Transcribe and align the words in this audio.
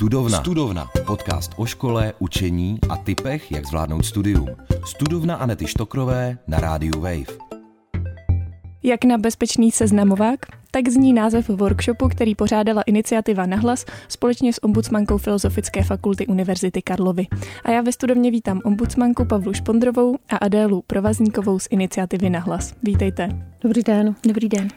Studovna. 0.00 0.40
Studovna. 0.40 0.90
Podcast 1.06 1.52
o 1.56 1.66
škole, 1.66 2.12
učení 2.18 2.78
a 2.88 2.96
typech, 2.96 3.52
jak 3.52 3.66
zvládnout 3.66 4.04
studium. 4.04 4.48
Studovna 4.84 5.36
Anety 5.36 5.66
Štokrové 5.66 6.38
na 6.48 6.60
rádiu 6.60 7.00
Wave. 7.00 7.36
Jak 8.82 9.04
na 9.04 9.18
bezpečný 9.18 9.70
seznamovák, 9.70 10.38
tak 10.70 10.88
zní 10.88 11.12
název 11.12 11.48
workshopu, 11.48 12.08
který 12.08 12.34
pořádala 12.34 12.82
iniciativa 12.82 13.46
Nahlas 13.46 13.84
společně 14.08 14.52
s 14.52 14.64
ombudsmankou 14.64 15.18
Filozofické 15.18 15.82
fakulty 15.82 16.26
Univerzity 16.26 16.82
Karlovy. 16.82 17.26
A 17.64 17.70
já 17.70 17.80
ve 17.80 17.92
studovně 17.92 18.30
vítám 18.30 18.60
ombudsmanku 18.64 19.24
Pavlu 19.24 19.52
Špondrovou 19.52 20.16
a 20.28 20.36
Adélu 20.36 20.82
Provazníkovou 20.86 21.58
z 21.58 21.66
iniciativy 21.70 22.30
Nahlas. 22.30 22.74
Vítejte. 22.82 23.28
Dobrý 23.60 23.82
den. 23.82 24.14
Dobrý 24.26 24.48
den. 24.48 24.68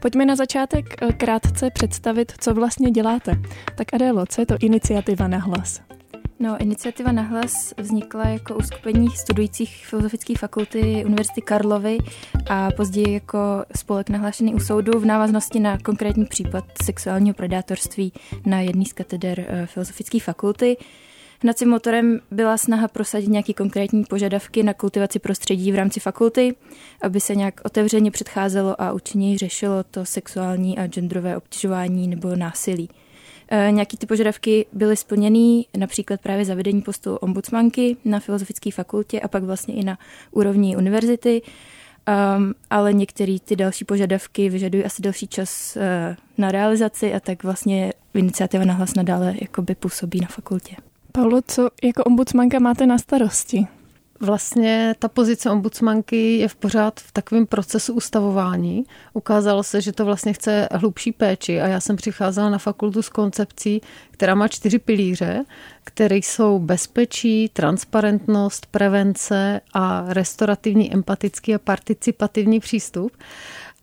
Pojďme 0.00 0.26
na 0.26 0.36
začátek 0.36 1.02
eh, 1.02 1.12
krátce 1.12 1.70
představit, 1.70 2.32
co 2.38 2.54
vlastně 2.54 2.90
děláte. 2.90 3.32
Tak 3.74 3.94
Adélo, 3.94 4.26
co 4.26 4.42
je 4.42 4.46
to 4.46 4.54
iniciativa 4.60 5.28
Nahlas? 5.28 5.80
No, 6.38 6.56
iniciativa 6.60 7.12
Nahlas 7.12 7.74
vznikla 7.76 8.28
jako 8.28 8.54
uskupení 8.54 9.10
studujících 9.10 9.86
filozofické 9.86 10.34
fakulty 10.38 11.04
Univerzity 11.06 11.40
Karlovy 11.42 11.98
a 12.50 12.70
později 12.76 13.12
jako 13.12 13.38
spolek 13.76 14.08
nahlášený 14.08 14.54
u 14.54 14.60
soudu 14.60 15.00
v 15.00 15.04
návaznosti 15.04 15.60
na 15.60 15.78
konkrétní 15.78 16.24
případ 16.24 16.64
sexuálního 16.84 17.34
predátorství 17.34 18.12
na 18.46 18.60
jedné 18.60 18.84
z 18.84 18.92
kateder 18.92 19.46
eh, 19.48 19.66
filozofické 19.66 20.20
fakulty. 20.20 20.76
Hnacím 21.42 21.68
motorem 21.68 22.20
byla 22.30 22.56
snaha 22.56 22.88
prosadit 22.88 23.28
nějaké 23.28 23.52
konkrétní 23.52 24.04
požadavky 24.04 24.62
na 24.62 24.74
kultivaci 24.74 25.18
prostředí 25.18 25.72
v 25.72 25.74
rámci 25.74 26.00
fakulty, 26.00 26.54
aby 27.02 27.20
se 27.20 27.34
nějak 27.34 27.60
otevřeně 27.64 28.10
předcházelo 28.10 28.82
a 28.82 28.92
účinněji 28.92 29.38
řešilo 29.38 29.84
to 29.90 30.04
sexuální 30.04 30.78
a 30.78 30.86
genderové 30.86 31.36
obtěžování 31.36 32.08
nebo 32.08 32.36
násilí. 32.36 32.88
E, 33.48 33.70
nějaký 33.70 33.96
ty 33.96 34.06
požadavky 34.06 34.66
byly 34.72 34.96
splněny, 34.96 35.66
například 35.76 36.20
právě 36.20 36.44
zavedení 36.44 36.82
postu 36.82 37.16
ombudsmanky 37.16 37.96
na 38.04 38.20
Filozofické 38.20 38.70
fakultě 38.70 39.20
a 39.20 39.28
pak 39.28 39.42
vlastně 39.42 39.74
i 39.74 39.84
na 39.84 39.98
úrovni 40.30 40.76
univerzity, 40.76 41.42
um, 42.36 42.54
ale 42.70 42.92
některé 42.92 43.36
ty 43.44 43.56
další 43.56 43.84
požadavky 43.84 44.48
vyžadují 44.48 44.84
asi 44.84 45.02
delší 45.02 45.26
čas 45.26 45.76
uh, 45.76 45.82
na 46.38 46.52
realizaci 46.52 47.14
a 47.14 47.20
tak 47.20 47.42
vlastně 47.42 47.92
iniciativa 48.14 48.64
nahlas 48.64 48.94
nadále 48.94 49.34
jakoby 49.40 49.74
působí 49.74 50.20
na 50.20 50.26
fakultě. 50.26 50.76
Paulo, 51.12 51.40
co 51.46 51.68
jako 51.82 52.04
ombudsmanka 52.04 52.58
máte 52.58 52.86
na 52.86 52.98
starosti? 52.98 53.66
Vlastně 54.20 54.94
ta 54.98 55.08
pozice 55.08 55.50
ombudsmanky 55.50 56.38
je 56.38 56.48
v 56.48 56.56
pořád 56.56 57.00
v 57.00 57.12
takovém 57.12 57.46
procesu 57.46 57.94
ustavování. 57.94 58.84
Ukázalo 59.12 59.62
se, 59.62 59.80
že 59.80 59.92
to 59.92 60.04
vlastně 60.04 60.32
chce 60.32 60.68
hlubší 60.72 61.12
péči 61.12 61.60
a 61.60 61.66
já 61.66 61.80
jsem 61.80 61.96
přicházela 61.96 62.50
na 62.50 62.58
fakultu 62.58 63.02
s 63.02 63.08
koncepcí, 63.08 63.80
která 64.10 64.34
má 64.34 64.48
čtyři 64.48 64.78
pilíře, 64.78 65.44
které 65.84 66.16
jsou 66.16 66.58
bezpečí, 66.58 67.48
transparentnost, 67.48 68.66
prevence 68.66 69.60
a 69.74 70.04
restaurativní, 70.08 70.92
empatický 70.92 71.54
a 71.54 71.58
participativní 71.58 72.60
přístup. 72.60 73.12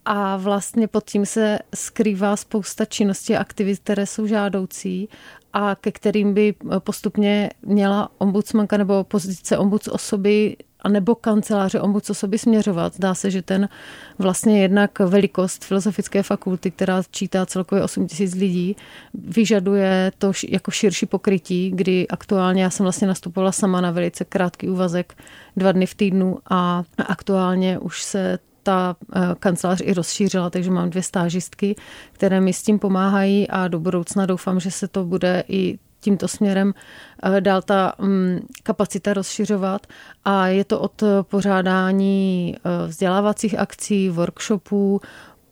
A 0.05 0.37
vlastně 0.37 0.87
pod 0.87 1.09
tím 1.09 1.25
se 1.25 1.59
skrývá 1.75 2.35
spousta 2.35 2.85
činností 2.85 3.35
a 3.35 3.39
aktivit, 3.39 3.79
které 3.79 4.05
jsou 4.05 4.27
žádoucí 4.27 5.09
a 5.53 5.75
ke 5.75 5.91
kterým 5.91 6.33
by 6.33 6.55
postupně 6.79 7.49
měla 7.61 8.09
ombudsmanka 8.17 8.77
nebo 8.77 9.03
pozice 9.03 9.57
ombuds 9.57 9.87
osoby 9.87 10.57
a 10.79 10.89
nebo 10.89 11.15
kanceláře 11.15 11.81
ombuds 11.81 12.09
osoby 12.09 12.37
směřovat. 12.37 12.95
Zdá 12.95 13.13
se, 13.13 13.31
že 13.31 13.41
ten 13.41 13.69
vlastně 14.19 14.61
jednak 14.61 14.99
velikost 14.99 15.63
filozofické 15.63 16.23
fakulty, 16.23 16.71
která 16.71 17.03
čítá 17.11 17.45
celkově 17.45 17.83
8 17.83 18.07
tisíc 18.07 18.35
lidí, 18.35 18.75
vyžaduje 19.13 20.11
to 20.17 20.31
jako 20.49 20.71
širší 20.71 21.05
pokrytí, 21.05 21.71
kdy 21.75 22.07
aktuálně 22.07 22.63
já 22.63 22.69
jsem 22.69 22.83
vlastně 22.83 23.07
nastupovala 23.07 23.51
sama 23.51 23.81
na 23.81 23.91
velice 23.91 24.25
krátký 24.25 24.69
úvazek, 24.69 25.15
dva 25.57 25.71
dny 25.71 25.85
v 25.85 25.95
týdnu 25.95 26.37
a 26.49 26.83
aktuálně 27.05 27.79
už 27.79 28.03
se 28.03 28.39
ta 28.63 28.95
eh, 29.15 29.19
kancelář 29.39 29.81
i 29.83 29.93
rozšířila, 29.93 30.49
takže 30.49 30.71
mám 30.71 30.89
dvě 30.89 31.03
stážistky, 31.03 31.75
které 32.11 32.41
mi 32.41 32.53
s 32.53 32.63
tím 32.63 32.79
pomáhají 32.79 33.47
a 33.49 33.67
do 33.67 33.79
budoucna 33.79 34.25
doufám, 34.25 34.59
že 34.59 34.71
se 34.71 34.87
to 34.87 35.03
bude 35.03 35.43
i 35.47 35.79
tímto 35.99 36.27
směrem 36.27 36.73
eh, 37.23 37.41
dál 37.41 37.61
ta 37.61 37.93
mm, 37.99 38.39
kapacita 38.63 39.13
rozšiřovat. 39.13 39.87
A 40.25 40.47
je 40.47 40.63
to 40.63 40.79
od 40.79 41.03
pořádání 41.21 42.55
eh, 42.55 42.87
vzdělávacích 42.87 43.59
akcí, 43.59 44.09
workshopů, 44.09 45.01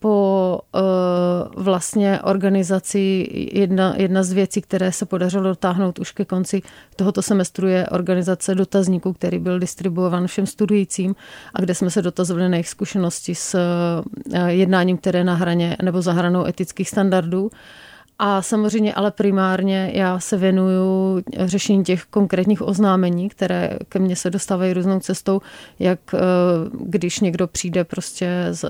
po 0.02 0.60
uh, 0.74 1.64
vlastně 1.64 2.20
organizaci, 2.22 3.30
jedna, 3.54 3.94
jedna 3.98 4.24
z 4.24 4.32
věcí, 4.32 4.62
které 4.62 4.92
se 4.92 5.06
podařilo 5.06 5.44
dotáhnout 5.44 6.00
už 6.00 6.12
ke 6.12 6.26
konci 6.26 6.62
tohoto 6.96 7.22
semestru, 7.22 7.68
je 7.68 7.90
organizace 7.90 8.56
dotazníků, 8.56 9.14
který 9.14 9.40
byl 9.40 9.60
distribuovan 9.60 10.28
všem 10.28 10.46
studujícím 10.46 11.16
a 11.54 11.62
kde 11.62 11.76
jsme 11.76 11.90
se 11.90 12.02
dotazovali 12.02 12.50
na 12.50 12.56
jejich 12.56 12.70
zkušenosti 12.70 13.36
s 13.36 13.56
uh, 13.56 14.46
jednáním, 14.48 14.98
které 14.98 15.24
na 15.24 15.36
hraně 15.36 15.78
nebo 15.82 16.02
za 16.02 16.14
hranou 16.14 16.46
etických 16.46 16.90
standardů. 16.90 17.44
Uh, 17.44 17.52
a 18.24 18.42
samozřejmě 18.42 18.94
ale 18.94 19.12
primárně 19.12 19.92
já 19.94 20.20
se 20.20 20.38
věnuju 20.38 21.22
řešení 21.38 21.84
těch 21.84 22.04
konkrétních 22.04 22.62
oznámení, 22.62 23.30
které 23.30 23.78
ke 23.90 24.00
mně 24.00 24.16
se 24.16 24.30
dostávají 24.30 24.74
různou 24.74 25.00
cestou, 25.00 25.42
jak 25.80 26.00
eh, 26.14 26.20
když 26.72 27.20
někdo 27.20 27.48
přijde 27.48 27.84
prostě 27.84 28.26
eh, 28.26 28.68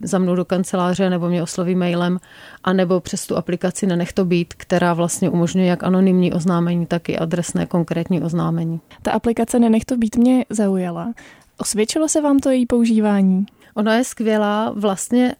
za 0.00 0.18
mnou 0.18 0.34
do 0.34 0.44
kanceláře 0.44 1.10
nebo 1.10 1.28
mě 1.28 1.42
osloví 1.42 1.74
mailem, 1.74 2.18
anebo 2.64 3.00
přes 3.00 3.26
tu 3.26 3.36
aplikaci 3.36 3.86
Nenech 3.86 4.12
to 4.12 4.24
být, 4.24 4.54
která 4.56 4.94
vlastně 4.94 5.30
umožňuje 5.30 5.66
jak 5.66 5.84
anonymní 5.84 6.32
oznámení, 6.32 6.86
tak 6.86 7.08
i 7.08 7.18
adresné 7.18 7.66
konkrétní 7.66 8.22
oznámení. 8.22 8.80
Ta 9.02 9.12
aplikace 9.12 9.58
Nenech 9.58 9.84
to 9.84 9.96
být 9.96 10.16
mě 10.16 10.44
zaujala. 10.50 11.12
Osvědčilo 11.58 12.08
se 12.08 12.20
vám 12.20 12.38
to 12.38 12.50
její 12.50 12.66
používání? 12.66 13.46
Ona 13.74 13.96
je 13.96 14.04
skvělá, 14.04 14.72
vlastně 14.76 15.34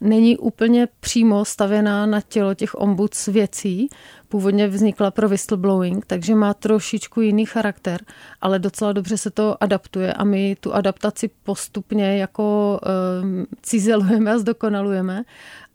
není 0.00 0.38
úplně 0.38 0.88
přímo 1.00 1.44
stavěná 1.44 2.06
na 2.06 2.20
tělo 2.20 2.54
těch 2.54 2.74
ombuds 2.74 3.26
věcí. 3.26 3.88
Původně 4.28 4.68
vznikla 4.68 5.10
pro 5.10 5.28
whistleblowing, 5.28 6.06
takže 6.06 6.34
má 6.34 6.54
trošičku 6.54 7.20
jiný 7.20 7.46
charakter, 7.46 8.00
ale 8.40 8.58
docela 8.58 8.92
dobře 8.92 9.16
se 9.16 9.30
to 9.30 9.62
adaptuje 9.62 10.12
a 10.12 10.24
my 10.24 10.56
tu 10.60 10.74
adaptaci 10.74 11.30
postupně 11.42 12.16
jako 12.18 12.80
um, 13.22 13.46
cizelujeme 13.62 14.32
a 14.32 14.38
zdokonalujeme, 14.38 15.24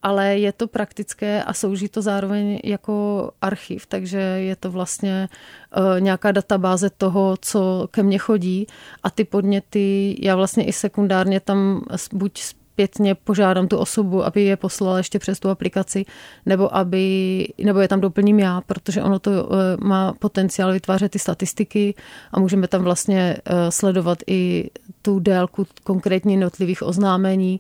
ale 0.03 0.38
je 0.38 0.51
to 0.51 0.67
praktické 0.67 1.44
a 1.44 1.53
slouží 1.53 1.90
to 1.90 2.01
zároveň 2.01 2.59
jako 2.63 3.31
archiv, 3.41 3.85
takže 3.85 4.17
je 4.19 4.56
to 4.56 4.72
vlastně 4.72 5.29
uh, 5.78 6.00
nějaká 6.00 6.31
databáze 6.31 6.90
toho, 6.90 7.35
co 7.41 7.88
ke 7.91 8.03
mně 8.03 8.17
chodí 8.17 8.67
a 9.03 9.09
ty 9.09 9.23
podněty, 9.23 10.16
já 10.19 10.35
vlastně 10.35 10.66
i 10.66 10.73
sekundárně 10.73 11.40
tam 11.40 11.81
buď 12.13 12.41
zpětně 12.74 13.16
požádám 13.16 13.68
tu 13.68 13.78
osobu, 13.78 14.26
aby 14.26 14.44
je 14.44 14.58
poslala 14.58 14.98
ještě 14.98 15.20
přes 15.20 15.40
tu 15.40 15.50
aplikaci, 15.50 16.06
nebo, 16.46 16.76
aby, 16.76 17.48
nebo 17.64 17.80
je 17.80 17.88
tam 17.88 18.02
doplním 18.02 18.40
já, 18.40 18.62
protože 18.62 19.04
ono 19.04 19.20
to 19.20 19.32
eh, 19.32 19.78
má 19.84 20.14
potenciál 20.20 20.74
vytvářet 20.74 21.12
ty 21.12 21.20
statistiky 21.20 21.96
a 22.32 22.40
můžeme 22.40 22.68
tam 22.68 22.84
vlastně 22.84 23.38
eh, 23.46 23.72
sledovat 23.72 24.18
i 24.28 24.70
tu 25.02 25.20
délku 25.20 25.68
konkrétně 25.84 26.34
jednotlivých 26.34 26.84
oznámení 26.84 27.59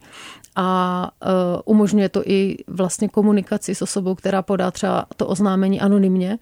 a 0.55 1.11
eh, 1.21 1.27
umožňuje 1.65 2.09
to 2.09 2.23
i 2.25 2.57
vlastně 2.67 3.09
komunikaci 3.09 3.75
s 3.75 3.81
osobou, 3.81 4.15
která 4.15 4.41
podá 4.41 4.71
třeba 4.71 5.05
to 5.17 5.27
oznámení 5.27 5.81
anonymně, 5.81 6.39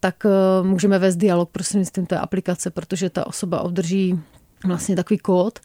tak 0.00 0.26
můžeme 0.62 0.98
vést 0.98 1.16
dialog 1.16 1.50
prostřednictvím 1.50 2.06
té 2.06 2.18
aplikace, 2.18 2.70
protože 2.70 3.10
ta 3.10 3.26
osoba 3.26 3.60
obdrží 3.60 4.20
vlastně 4.64 4.96
takový 4.96 5.18
kód, 5.18 5.58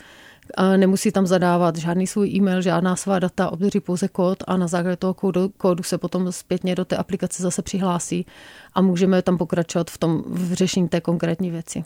nemusí 0.78 1.12
tam 1.12 1.28
zadávat 1.28 1.78
žádný 1.78 2.08
svůj 2.08 2.30
e-mail, 2.30 2.62
žádná 2.62 2.96
svá 2.96 3.20
data, 3.20 3.52
obdrží 3.52 3.80
pouze 3.80 4.08
kód 4.08 4.44
a 4.48 4.58
na 4.58 4.68
základě 4.68 4.96
toho 4.96 5.14
kódu, 5.14 5.50
kódu 5.58 5.84
se 5.84 5.98
potom 5.98 6.32
zpětně 6.32 6.76
do 6.76 6.86
té 6.86 6.98
aplikace 6.98 7.44
zase 7.44 7.62
přihlásí 7.62 8.26
a 8.74 8.82
můžeme 8.82 9.22
tam 9.22 9.38
pokračovat 9.38 9.92
v 9.92 9.98
tom 9.98 10.24
v 10.28 10.54
řešení 10.54 10.90
té 10.90 11.02
konkrétní 11.02 11.52
věci. 11.52 11.86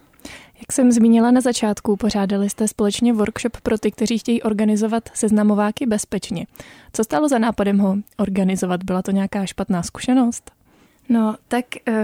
Jak 0.60 0.72
jsem 0.72 0.92
zmínila 0.92 1.32
na 1.32 1.42
začátku, 1.42 1.96
pořádali 1.96 2.50
jste 2.50 2.68
společně 2.68 3.14
workshop 3.14 3.58
pro 3.64 3.78
ty, 3.78 3.92
kteří 3.92 4.18
chtějí 4.18 4.42
organizovat 4.42 5.10
seznamováky 5.14 5.86
bezpečně. 5.86 6.48
Co 6.94 7.04
stálo 7.04 7.30
za 7.30 7.40
nápadem 7.40 7.80
ho 7.80 7.98
organizovat? 8.18 8.84
Byla 8.84 9.02
to 9.02 9.12
nějaká 9.12 9.46
špatná 9.46 9.84
zkušenost? 9.84 10.52
No, 11.10 11.36
tak 11.48 11.66
uh, 11.88 11.96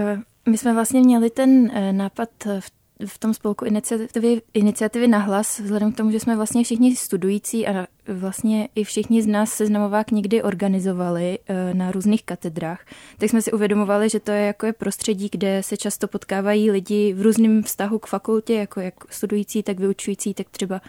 my 0.48 0.58
jsme 0.58 0.74
vlastně 0.74 1.00
měli 1.00 1.30
ten 1.30 1.50
uh, 1.50 1.92
nápad 1.92 2.28
v 2.60 2.70
v 3.06 3.18
tom 3.18 3.34
spolku 3.34 3.64
iniciativy, 3.64 4.42
iniciativy 4.54 5.08
na 5.08 5.18
hlas, 5.18 5.60
vzhledem 5.60 5.92
k 5.92 5.96
tomu, 5.96 6.10
že 6.10 6.20
jsme 6.20 6.36
vlastně 6.36 6.64
všichni 6.64 6.96
studující 6.96 7.66
a 7.66 7.86
vlastně 8.08 8.68
i 8.74 8.84
všichni 8.84 9.22
z 9.22 9.26
nás 9.26 9.52
seznamovák 9.52 10.10
někdy 10.10 10.42
organizovali 10.42 11.38
eh, 11.46 11.74
na 11.74 11.90
různých 11.90 12.24
katedrách, 12.24 12.86
tak 13.18 13.30
jsme 13.30 13.42
si 13.42 13.52
uvědomovali, 13.52 14.08
že 14.08 14.20
to 14.20 14.30
je 14.30 14.42
jako 14.42 14.66
je 14.66 14.72
prostředí, 14.72 15.28
kde 15.32 15.62
se 15.62 15.76
často 15.76 16.08
potkávají 16.08 16.70
lidi 16.70 17.12
v 17.12 17.22
různém 17.22 17.62
vztahu 17.62 17.98
k 17.98 18.06
fakultě, 18.06 18.54
jako 18.54 18.80
jak 18.80 18.94
studující, 19.10 19.62
tak 19.62 19.80
vyučující, 19.80 20.34
tak 20.34 20.46
třeba 20.50 20.80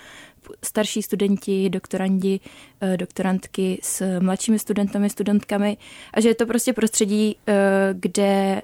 starší 0.64 1.02
studenti, 1.02 1.70
doktorandi, 1.70 2.40
eh, 2.82 2.98
doktorantky 2.98 3.80
s 3.82 4.20
mladšími 4.20 4.60
studentami, 4.60 5.10
studentkami. 5.10 5.78
A 6.14 6.22
že 6.22 6.30
je 6.30 6.36
to 6.36 6.46
prostě 6.46 6.74
prostředí, 6.74 7.36
eh, 7.48 7.54
kde 7.94 8.62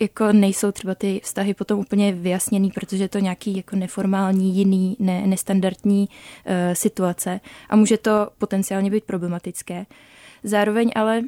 jako 0.00 0.32
nejsou 0.32 0.72
třeba 0.72 0.94
ty 0.94 1.20
vztahy 1.24 1.54
potom 1.54 1.78
úplně 1.78 2.12
vyjasněný, 2.12 2.70
protože 2.70 3.04
je 3.04 3.08
to 3.08 3.18
nějaký 3.18 3.56
jako 3.56 3.76
neformální, 3.76 4.56
jiný, 4.56 4.96
ne, 4.98 5.26
nestandardní 5.26 6.08
uh, 6.08 6.54
situace 6.74 7.40
a 7.68 7.76
může 7.76 7.98
to 7.98 8.28
potenciálně 8.38 8.90
být 8.90 9.04
problematické. 9.04 9.86
Zároveň 10.42 10.90
ale 10.94 11.22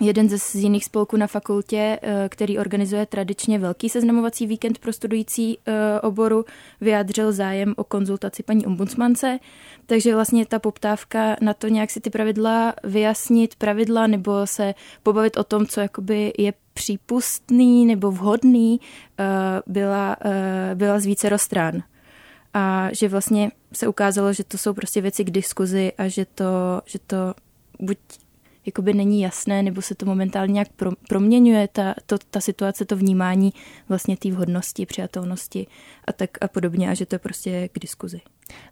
jeden 0.00 0.28
ze 0.28 0.38
z 0.38 0.54
jiných 0.54 0.84
spolků 0.84 1.16
na 1.16 1.26
fakultě, 1.26 1.98
eh, 2.02 2.28
který 2.28 2.58
organizuje 2.58 3.06
tradičně 3.06 3.58
velký 3.58 3.88
seznamovací 3.88 4.46
víkend 4.46 4.78
pro 4.78 4.92
studující 4.92 5.58
eh, 5.66 6.00
oboru, 6.00 6.44
vyjádřil 6.80 7.32
zájem 7.32 7.74
o 7.76 7.84
konzultaci 7.84 8.42
paní 8.42 8.66
ombudsmance, 8.66 9.38
takže 9.86 10.14
vlastně 10.14 10.46
ta 10.46 10.58
poptávka 10.58 11.36
na 11.40 11.54
to 11.54 11.68
nějak 11.68 11.90
si 11.90 12.00
ty 12.00 12.10
pravidla 12.10 12.74
vyjasnit, 12.84 13.54
pravidla 13.54 14.06
nebo 14.06 14.46
se 14.46 14.74
pobavit 15.02 15.36
o 15.36 15.44
tom, 15.44 15.66
co 15.66 15.80
jakoby 15.80 16.32
je 16.38 16.52
přípustný 16.74 17.86
nebo 17.86 18.10
vhodný, 18.10 18.80
eh, 19.18 19.24
byla, 19.66 20.16
byla 20.74 21.00
z 21.00 21.06
více 21.06 21.38
stran. 21.38 21.82
A 22.54 22.88
že 22.92 23.08
vlastně 23.08 23.50
se 23.72 23.88
ukázalo, 23.88 24.32
že 24.32 24.44
to 24.44 24.58
jsou 24.58 24.74
prostě 24.74 25.00
věci 25.00 25.24
k 25.24 25.30
diskuzi 25.30 25.92
a 25.98 26.08
že 26.08 26.24
to, 26.24 26.82
že 26.86 26.98
to 27.06 27.34
buď 27.80 27.98
jakoby 28.66 28.94
není 28.94 29.20
jasné, 29.20 29.62
nebo 29.62 29.82
se 29.82 29.94
to 29.94 30.06
momentálně 30.06 30.52
nějak 30.52 30.68
pro, 30.68 30.90
proměňuje, 31.08 31.68
ta, 31.68 31.94
to, 32.06 32.18
ta 32.30 32.40
situace, 32.40 32.84
to 32.84 32.96
vnímání 32.96 33.52
vlastně 33.88 34.16
té 34.16 34.30
vhodnosti, 34.30 34.86
přijatelnosti 34.86 35.66
a 36.04 36.12
tak 36.12 36.30
a 36.40 36.48
podobně 36.48 36.90
a 36.90 36.94
že 36.94 37.06
to 37.06 37.14
je 37.14 37.18
prostě 37.18 37.68
k 37.68 37.78
diskuzi. 37.78 38.20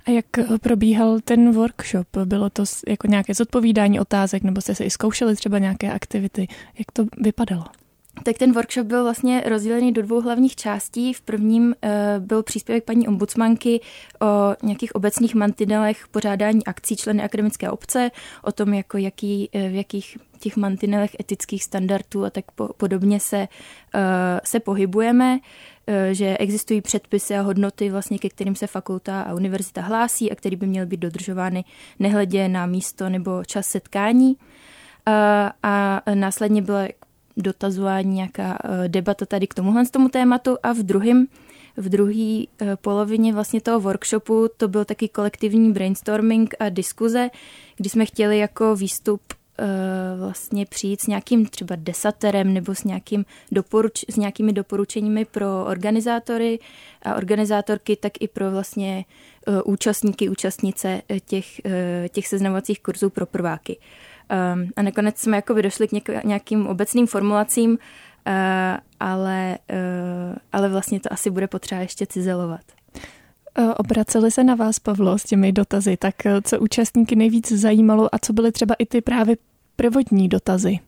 A 0.07 0.11
jak 0.11 0.27
probíhal 0.63 1.21
ten 1.25 1.53
workshop? 1.53 2.07
Bylo 2.25 2.51
to 2.51 2.65
jako 2.89 3.07
nějaké 3.07 3.35
zodpovídání 3.35 4.01
otázek, 4.01 4.43
nebo 4.43 4.61
jste 4.61 4.75
se 4.75 4.85
i 4.85 4.91
zkoušeli 4.91 5.37
třeba 5.37 5.59
nějaké 5.59 5.93
aktivity? 5.93 6.49
Jak 6.79 6.93
to 6.93 7.07
vypadalo? 7.21 7.65
Tak 8.25 8.39
ten 8.39 8.53
workshop 8.53 8.87
byl 8.87 9.03
vlastně 9.03 9.43
rozdělený 9.47 9.93
do 9.93 10.03
dvou 10.03 10.21
hlavních 10.21 10.57
částí. 10.57 11.13
V 11.13 11.21
prvním 11.21 11.75
eh, 11.83 12.15
byl 12.19 12.43
příspěvek 12.43 12.85
paní 12.85 13.09
ombudsmanky 13.09 13.81
o 14.23 14.67
nějakých 14.67 14.95
obecných 14.95 15.35
mantinelech 15.35 16.09
pořádání 16.09 16.65
akcí 16.65 16.97
členy 16.97 17.23
akademické 17.23 17.71
obce, 17.71 18.11
o 18.43 18.53
tom, 18.53 18.75
jako 18.75 18.99
jaký, 18.99 19.51
eh, 19.53 19.69
v 19.69 19.75
jakých 19.75 20.19
těch 20.39 20.57
mantinelech 20.57 21.17
etických 21.21 21.65
standardů 21.65 22.25
a 22.25 22.31
tak 22.31 22.45
podobně 22.77 23.21
se, 23.21 23.49
eh, 23.95 24.41
se 24.45 24.61
pohybujeme 24.61 25.39
že 26.13 26.37
existují 26.39 26.81
předpisy 26.81 27.37
a 27.37 27.41
hodnoty, 27.41 27.91
vlastně, 27.91 28.19
ke 28.19 28.29
kterým 28.29 28.55
se 28.55 28.67
fakulta 28.67 29.23
a 29.23 29.35
univerzita 29.35 29.81
hlásí 29.81 30.33
a 30.33 30.35
které 30.35 30.57
by 30.57 30.67
měly 30.67 30.87
být 30.87 31.01
dodržovány 31.01 31.65
nehledě 31.99 32.49
na 32.49 32.67
místo 32.67 33.09
nebo 33.09 33.45
čas 33.45 33.67
setkání. 33.67 34.37
A 35.63 36.03
následně 36.15 36.63
byla 36.63 36.89
dotazování, 37.37 38.15
nějaká 38.15 38.59
eh, 38.65 38.89
debata 38.89 39.27
tady 39.27 39.47
k 39.47 39.55
tomuhle 39.55 39.87
z 39.87 39.91
tomu 39.91 40.09
tématu 40.09 40.57
a 40.63 40.73
v 40.73 40.79
druhém 40.79 41.27
v 41.77 41.89
druhé 41.89 42.45
eh, 42.61 42.77
polovině 42.77 43.33
vlastně 43.33 43.61
toho 43.61 43.81
workshopu 43.81 44.49
to 44.57 44.69
byl 44.69 44.85
taky 44.85 45.09
kolektivní 45.09 45.73
brainstorming 45.73 46.55
a 46.61 46.69
diskuze, 46.69 47.31
kdy 47.77 47.89
jsme 47.89 48.07
chtěli 48.07 48.39
jako 48.39 48.77
výstup 48.77 49.21
eh, 49.59 49.65
vlastně 50.19 50.67
přijít 50.67 51.01
s 51.01 51.07
nějakým 51.07 51.47
třeba 51.47 51.77
desaterem 51.77 52.55
nebo 52.55 52.75
s, 52.75 52.85
nějakým 52.85 53.25
doporuč, 53.53 54.05
s 54.11 54.17
nějakými 54.17 54.53
doporučeními 54.53 55.25
pro 55.25 55.65
organizátory 55.65 56.59
a 57.03 57.15
organizátorky, 57.15 57.97
tak 57.97 58.13
i 58.21 58.29
pro 58.29 58.51
vlastně 58.51 59.05
účastníky, 59.65 60.29
účastnice 60.29 61.03
těch, 61.27 61.61
těch 62.09 62.29
seznamovacích 62.29 62.81
kurzů 62.81 63.11
pro 63.11 63.27
prváky. 63.27 63.79
Um, 64.55 64.69
a 64.77 64.83
nakonec 64.83 65.19
jsme 65.19 65.37
jako 65.37 65.63
došli 65.63 65.89
k 65.89 66.25
nějakým 66.25 66.67
obecným 66.67 67.07
formulacím, 67.07 67.71
uh, 67.71 67.79
ale, 69.01 69.59
uh, 69.73 70.37
ale 70.53 70.69
vlastně 70.69 71.01
to 71.01 71.13
asi 71.13 71.31
bude 71.31 71.47
potřeba 71.47 71.81
ještě 71.81 72.07
cizelovat. 72.07 72.61
Eh, 73.59 73.75
obraceli 73.75 74.31
se 74.31 74.45
na 74.45 74.55
vás, 74.55 74.79
Pavlo, 74.79 75.19
s 75.19 75.25
těmi 75.25 75.53
dotazy, 75.53 75.97
tak 75.97 76.15
co 76.43 76.61
účastníky 76.61 77.17
nejvíc 77.17 77.53
zajímalo 77.53 78.15
a 78.15 78.19
co 78.19 78.33
byly 78.33 78.53
třeba 78.53 78.75
i 78.79 78.87
ty 78.87 79.01
právě 79.01 79.37
prvotní 79.77 80.29
dotazy? 80.29 80.79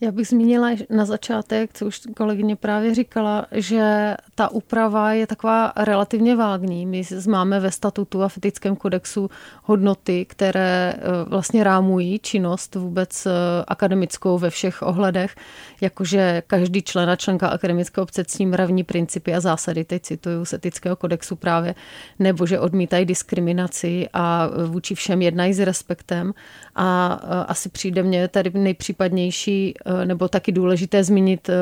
Já 0.00 0.12
bych 0.12 0.26
zmínila 0.26 0.70
na 0.90 1.04
začátek, 1.04 1.70
co 1.74 1.86
už 1.86 2.00
kolegyně 2.16 2.56
právě 2.56 2.94
říkala, 2.94 3.46
že 3.52 4.14
ta 4.34 4.50
úprava 4.50 5.12
je 5.12 5.26
taková 5.26 5.72
relativně 5.76 6.36
vágní. 6.36 6.86
My 6.86 7.02
máme 7.28 7.60
ve 7.60 7.70
statutu 7.70 8.22
a 8.22 8.28
v 8.28 8.36
etickém 8.36 8.76
kodexu 8.76 9.30
hodnoty, 9.62 10.24
které 10.24 10.94
e, 10.94 10.98
vlastně 11.28 11.64
rámují 11.64 12.18
činnost 12.18 12.74
vůbec 12.74 13.26
e, 13.26 13.30
akademickou 13.68 14.38
ve 14.38 14.50
všech 14.50 14.82
ohledech, 14.82 15.36
jakože 15.80 16.42
každý 16.46 16.82
člen 16.82 17.10
a 17.10 17.16
členka 17.16 17.48
akademické 17.48 18.00
obce 18.00 18.24
cní 18.24 18.46
mravní 18.46 18.84
principy 18.84 19.34
a 19.34 19.40
zásady, 19.40 19.84
teď 19.84 20.02
cituju 20.02 20.44
z 20.44 20.52
etického 20.52 20.96
kodexu 20.96 21.36
právě, 21.36 21.74
nebo 22.18 22.46
že 22.46 22.60
odmítají 22.60 23.04
diskriminaci 23.04 24.08
a 24.12 24.48
vůči 24.66 24.94
všem 24.94 25.22
jednají 25.22 25.52
s 25.52 25.60
respektem. 25.60 26.34
A 26.74 27.20
e, 27.22 27.44
asi 27.44 27.68
přijde 27.68 28.02
mně 28.02 28.28
tady 28.28 28.50
nejpřípadnější 28.54 29.74
nebo 30.04 30.28
taky 30.28 30.52
důležité 30.52 31.04
zmínit 31.04 31.48
eh, 31.48 31.54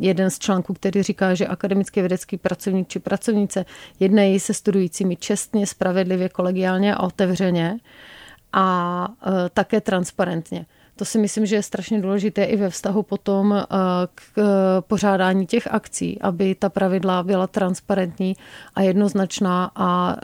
jeden 0.00 0.30
z 0.30 0.38
článků, 0.38 0.74
který 0.74 1.02
říká, 1.02 1.34
že 1.34 1.46
akademický 1.46 2.00
vědecký 2.00 2.36
pracovník 2.36 2.88
či 2.88 2.98
pracovnice 2.98 3.64
jednají 4.00 4.40
se 4.40 4.54
studujícími 4.54 5.16
čestně, 5.16 5.66
spravedlivě, 5.66 6.28
kolegiálně 6.28 6.94
a 6.94 7.02
otevřeně 7.02 7.78
a 8.52 9.08
eh, 9.22 9.30
také 9.54 9.80
transparentně. 9.80 10.66
To 10.96 11.04
si 11.04 11.18
myslím, 11.18 11.46
že 11.46 11.56
je 11.56 11.62
strašně 11.62 12.00
důležité 12.00 12.44
i 12.44 12.56
ve 12.56 12.70
vztahu 12.70 13.02
potom 13.02 13.64
k 14.14 14.22
pořádání 14.86 15.46
těch 15.46 15.66
akcí, 15.66 16.20
aby 16.20 16.54
ta 16.54 16.68
pravidla 16.68 17.22
byla 17.22 17.46
transparentní 17.46 18.36
a 18.74 18.82
jednoznačná 18.82 19.70
a 19.74 20.16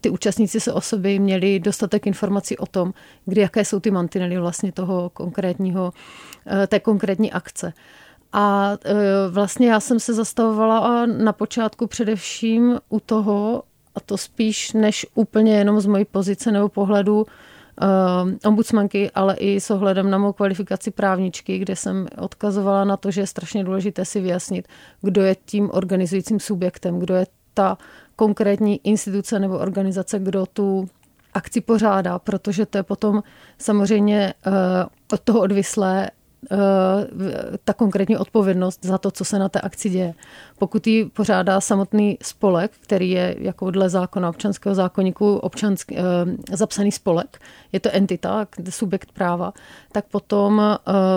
ty 0.00 0.10
účastníci 0.10 0.60
se 0.60 0.72
o 0.72 0.80
sobě 0.80 1.20
měli 1.20 1.60
dostatek 1.60 2.06
informací 2.06 2.58
o 2.58 2.66
tom, 2.66 2.92
kdy 3.24 3.40
jaké 3.40 3.64
jsou 3.64 3.80
ty 3.80 3.90
mantinely 3.90 4.38
vlastně 4.38 4.72
toho 4.72 5.10
konkrétního, 5.10 5.92
eh, 6.46 6.66
té 6.66 6.80
konkrétní 6.80 7.32
akce. 7.32 7.72
A 8.32 8.72
eh, 8.84 8.94
vlastně 9.30 9.68
já 9.68 9.80
jsem 9.80 10.00
se 10.00 10.14
zastavovala 10.14 11.06
na 11.06 11.32
počátku 11.32 11.86
především 11.86 12.78
u 12.88 13.00
toho, 13.00 13.62
a 13.94 14.00
to 14.00 14.18
spíš 14.18 14.72
než 14.72 15.06
úplně 15.14 15.56
jenom 15.56 15.80
z 15.80 15.86
mojí 15.86 16.04
pozice 16.04 16.52
nebo 16.52 16.68
pohledu 16.68 17.20
uh, 17.20 17.26
ombudsmanky, 18.44 19.10
ale 19.14 19.36
i 19.36 19.60
s 19.60 19.70
ohledem 19.70 20.10
na 20.10 20.18
mou 20.18 20.32
kvalifikaci 20.32 20.90
právničky, 20.90 21.58
kde 21.58 21.76
jsem 21.76 22.06
odkazovala 22.18 22.84
na 22.84 22.96
to, 22.96 23.10
že 23.10 23.20
je 23.20 23.26
strašně 23.26 23.64
důležité 23.64 24.04
si 24.04 24.20
vyjasnit, 24.20 24.68
kdo 25.02 25.22
je 25.22 25.36
tím 25.44 25.70
organizujícím 25.72 26.40
subjektem, 26.40 26.98
kdo 26.98 27.14
je 27.14 27.26
ta 27.54 27.78
konkrétní 28.20 28.80
instituce 28.84 29.38
nebo 29.38 29.58
organizace, 29.58 30.18
kdo 30.18 30.46
tu 30.46 30.88
akci 31.34 31.60
pořádá, 31.60 32.18
protože 32.18 32.66
to 32.66 32.78
je 32.78 32.82
potom 32.82 33.22
samozřejmě 33.58 34.34
uh, 34.46 34.52
od 35.12 35.20
toho 35.20 35.40
odvislé 35.40 36.10
uh, 36.52 36.58
ta 37.64 37.72
konkrétní 37.72 38.16
odpovědnost 38.16 38.84
za 38.84 38.98
to, 38.98 39.10
co 39.10 39.24
se 39.24 39.38
na 39.38 39.48
té 39.48 39.60
akci 39.60 39.90
děje. 39.90 40.14
Pokud 40.58 40.86
ji 40.86 41.04
pořádá 41.04 41.60
samotný 41.60 42.18
spolek, 42.22 42.72
který 42.80 43.10
je 43.10 43.36
jako 43.38 43.70
dle 43.70 43.88
zákona 43.88 44.28
občanského 44.28 44.74
zákonníku 44.74 45.36
občanský, 45.36 45.96
uh, 45.96 46.02
zapsaný 46.52 46.92
spolek, 46.92 47.40
je 47.72 47.80
to 47.80 47.88
entita, 47.92 48.46
subjekt 48.70 49.12
práva, 49.12 49.52
tak 49.92 50.04
potom 50.04 50.76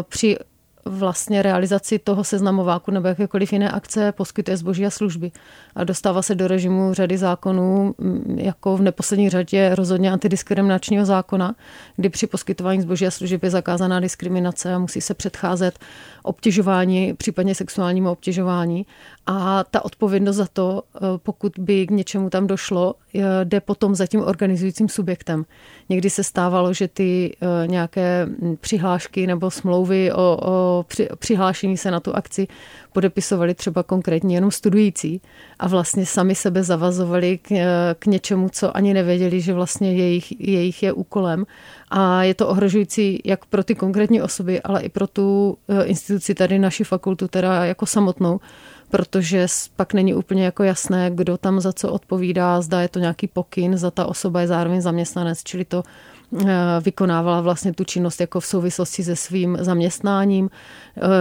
při 0.10 0.38
vlastně 0.86 1.42
realizaci 1.42 2.00
toho 2.00 2.24
seznamováku 2.24 2.92
nebo 2.92 3.08
jakékoliv 3.08 3.54
jiné 3.54 3.72
akce 3.72 4.12
poskytuje 4.12 4.58
zboží 4.58 4.86
a 4.86 4.90
služby. 4.90 5.32
A 5.76 5.84
dostává 5.84 6.22
se 6.22 6.36
do 6.36 6.48
režimu 6.48 6.94
řady 6.94 7.18
zákonů, 7.18 7.96
jako 8.36 8.78
v 8.78 8.82
neposlední 8.82 9.30
řadě 9.30 9.76
rozhodně 9.76 10.12
antidiskriminačního 10.12 11.06
zákona, 11.06 11.56
kdy 11.96 12.10
při 12.10 12.28
poskytování 12.28 12.82
zboží 12.82 13.08
a 13.08 13.12
služeb 13.12 13.44
je 13.44 13.50
zakázaná 13.50 14.00
diskriminace 14.00 14.74
a 14.74 14.80
musí 14.80 15.02
se 15.02 15.14
předcházet 15.14 15.80
obtěžování, 16.24 17.14
případně 17.14 17.56
sexuálnímu 17.56 18.12
obtěžování. 18.12 18.86
A 19.26 19.64
ta 19.64 19.86
odpovědnost 19.86 20.36
za 20.36 20.48
to, 20.54 20.84
eh, 20.96 21.00
pokud 21.18 21.54
by 21.60 21.88
k 21.88 21.92
něčemu 21.92 22.30
tam 22.30 22.48
došlo, 22.48 22.96
jde 23.44 23.62
potom 23.62 23.96
za 23.96 24.08
tím 24.08 24.22
organizujícím 24.22 24.90
subjektem. 24.90 25.46
Někdy 25.90 26.10
se 26.10 26.24
stávalo, 26.24 26.74
že 26.74 26.88
ty 26.88 27.36
eh, 27.42 27.68
nějaké 27.68 28.28
přihlášky 28.60 29.28
nebo 29.28 29.52
smlouvy 29.52 30.12
o, 30.12 30.38
o 30.44 30.73
přihlášení 31.20 31.78
se 31.78 31.92
na 31.92 32.00
tu 32.00 32.16
akci 32.16 32.48
podepisovali 32.94 33.54
třeba 33.54 33.84
konkrétně 33.84 34.38
jenom 34.38 34.52
studující 34.52 35.22
a 35.60 35.68
vlastně 35.68 36.06
sami 36.06 36.36
sebe 36.36 36.64
zavazovali 36.64 37.38
k, 37.38 37.52
eh, 37.52 37.66
k 38.00 38.06
něčemu, 38.06 38.50
co 38.50 38.78
ani 38.78 38.94
nevěděli, 38.94 39.42
že 39.42 39.54
vlastně 39.54 39.94
jejich, 39.94 40.42
jejich 40.42 40.84
je 40.84 40.94
úkolem. 40.94 41.46
A 41.90 42.24
je 42.24 42.34
to 42.34 42.48
ohrožující 42.48 43.22
jak 43.26 43.46
pro 43.46 43.64
ty 43.64 43.76
konkrétní 43.76 44.22
osoby, 44.22 44.62
ale 44.62 44.82
i 44.82 44.90
pro 44.90 45.08
tu 45.08 45.58
instituci 45.84 46.36
tady, 46.36 46.60
naši 46.60 46.84
fakultu, 46.84 47.28
teda 47.28 47.66
jako 47.66 47.86
samotnou, 47.86 48.40
protože 48.90 49.48
pak 49.76 49.94
není 49.94 50.14
úplně 50.14 50.46
jako 50.46 50.64
jasné, 50.64 51.12
kdo 51.14 51.38
tam 51.38 51.60
za 51.60 51.74
co 51.74 51.92
odpovídá, 51.92 52.62
zda 52.62 52.82
je 52.82 52.88
to 52.88 53.00
nějaký 53.00 53.28
pokyn, 53.28 53.78
za 53.78 53.92
ta 53.92 54.06
osoba 54.06 54.42
je 54.42 54.48
zároveň 54.48 54.82
zaměstnanec, 54.82 55.44
čili 55.44 55.66
to 55.66 55.84
vykonávala 56.82 57.42
vlastně 57.42 57.74
tu 57.74 57.84
činnost 57.84 58.22
jako 58.22 58.40
v 58.40 58.46
souvislosti 58.46 59.04
se 59.04 59.16
svým 59.16 59.58
zaměstnáním. 59.62 60.50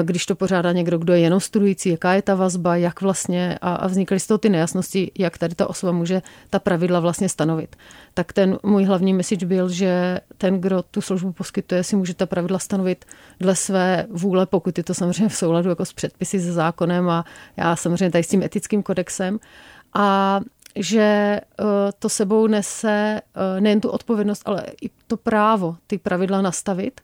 Když 0.03 0.27
to 0.27 0.35
pořádá 0.35 0.73
někdo, 0.73 0.99
kdo 0.99 1.13
je 1.13 1.21
jenom 1.21 1.41
studující, 1.41 1.89
jaká 1.89 2.13
je 2.13 2.23
ta 2.23 2.35
vazba, 2.35 2.77
jak 2.77 3.01
vlastně 3.01 3.59
a 3.61 3.87
vznikaly 3.87 4.21
z 4.21 4.27
toho 4.27 4.39
ty 4.39 4.49
nejasnosti, 4.49 5.11
jak 5.19 5.39
tady 5.39 5.55
ta 5.55 5.71
osoba 5.71 5.93
může 5.93 6.23
ta 6.51 6.59
pravidla 6.59 7.01
vlastně 7.01 7.29
stanovit. 7.29 7.77
Tak 8.15 8.33
ten 8.33 8.59
můj 8.63 8.85
hlavní 8.85 9.15
message 9.15 9.47
byl, 9.47 9.69
že 9.69 10.21
ten, 10.39 10.61
kdo 10.61 10.83
tu 10.83 11.01
službu 11.01 11.33
poskytuje, 11.33 11.85
si 11.85 11.97
může 11.97 12.15
ta 12.15 12.27
pravidla 12.27 12.59
stanovit 12.59 13.05
dle 13.41 13.57
své 13.57 14.07
vůle, 14.11 14.47
pokud 14.47 14.79
je 14.79 14.85
to 14.85 14.95
samozřejmě 14.95 15.29
v 15.29 15.37
souladu 15.37 15.69
jako 15.69 15.85
s 15.85 15.93
předpisy, 15.93 16.41
se 16.41 16.53
zákonem 16.53 17.11
a 17.11 17.25
já 17.57 17.77
samozřejmě 17.77 18.11
tady 18.11 18.25
s 18.25 18.29
tím 18.29 18.43
etickým 18.43 18.83
kodexem. 18.83 19.39
A 19.95 20.41
že 20.77 21.41
eh, 21.41 21.65
to 21.99 22.09
sebou 22.09 22.47
nese 22.47 23.21
eh, 23.21 23.61
nejen 23.61 23.81
tu 23.81 23.89
odpovědnost, 23.89 24.43
ale 24.45 24.67
i 24.83 24.91
to 25.07 25.17
právo 25.17 25.77
ty 25.87 25.99
pravidla 25.99 26.43
nastavit. 26.43 27.01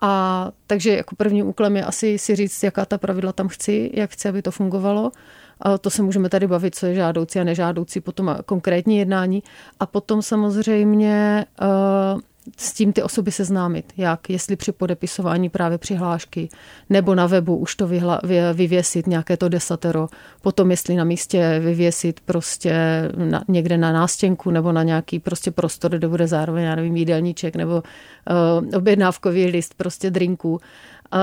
A 0.00 0.52
takže 0.66 0.96
jako 0.96 1.16
prvním 1.16 1.46
úkolem 1.46 1.76
je 1.76 1.84
asi 1.84 2.18
si 2.18 2.36
říct, 2.36 2.62
jaká 2.62 2.84
ta 2.84 2.98
pravidla 2.98 3.32
tam 3.32 3.48
chci, 3.48 3.90
jak 3.94 4.10
chci, 4.10 4.28
aby 4.28 4.42
to 4.42 4.50
fungovalo. 4.50 5.12
A 5.60 5.78
to 5.78 5.90
se 5.90 6.02
můžeme 6.02 6.28
tady 6.28 6.46
bavit, 6.46 6.74
co 6.74 6.86
je 6.86 6.94
žádoucí 6.94 7.40
a 7.40 7.44
nežádoucí, 7.44 8.00
potom 8.00 8.36
konkrétní 8.46 8.98
jednání. 8.98 9.42
A 9.80 9.86
potom 9.86 10.22
samozřejmě 10.22 11.46
uh, 11.62 12.20
s 12.56 12.72
tím 12.72 12.92
ty 12.92 13.02
osoby 13.02 13.32
seznámit, 13.32 13.92
jak, 13.96 14.30
jestli 14.30 14.56
při 14.56 14.72
podepisování 14.72 15.48
právě 15.48 15.78
přihlášky, 15.78 16.48
nebo 16.90 17.14
na 17.14 17.26
webu 17.26 17.56
už 17.56 17.74
to 17.74 17.86
vyhla, 17.86 18.20
vy, 18.24 18.40
vyvěsit, 18.54 19.06
nějaké 19.06 19.36
to 19.36 19.48
desatero, 19.48 20.08
potom 20.42 20.70
jestli 20.70 20.94
na 20.94 21.04
místě 21.04 21.60
vyvěsit 21.64 22.20
prostě 22.20 22.74
na, 23.16 23.44
někde 23.48 23.78
na 23.78 23.92
nástěnku, 23.92 24.50
nebo 24.50 24.72
na 24.72 24.82
nějaký 24.82 25.18
prostě 25.18 25.50
prostor, 25.50 25.90
kde 25.90 26.08
bude 26.08 26.26
zároveň, 26.26 26.64
já 26.64 26.74
nevím, 26.74 26.96
jídelníček, 26.96 27.56
nebo 27.56 27.74
uh, 27.74 28.76
objednávkový 28.76 29.46
list 29.46 29.74
prostě 29.74 30.10
drinků 30.10 30.60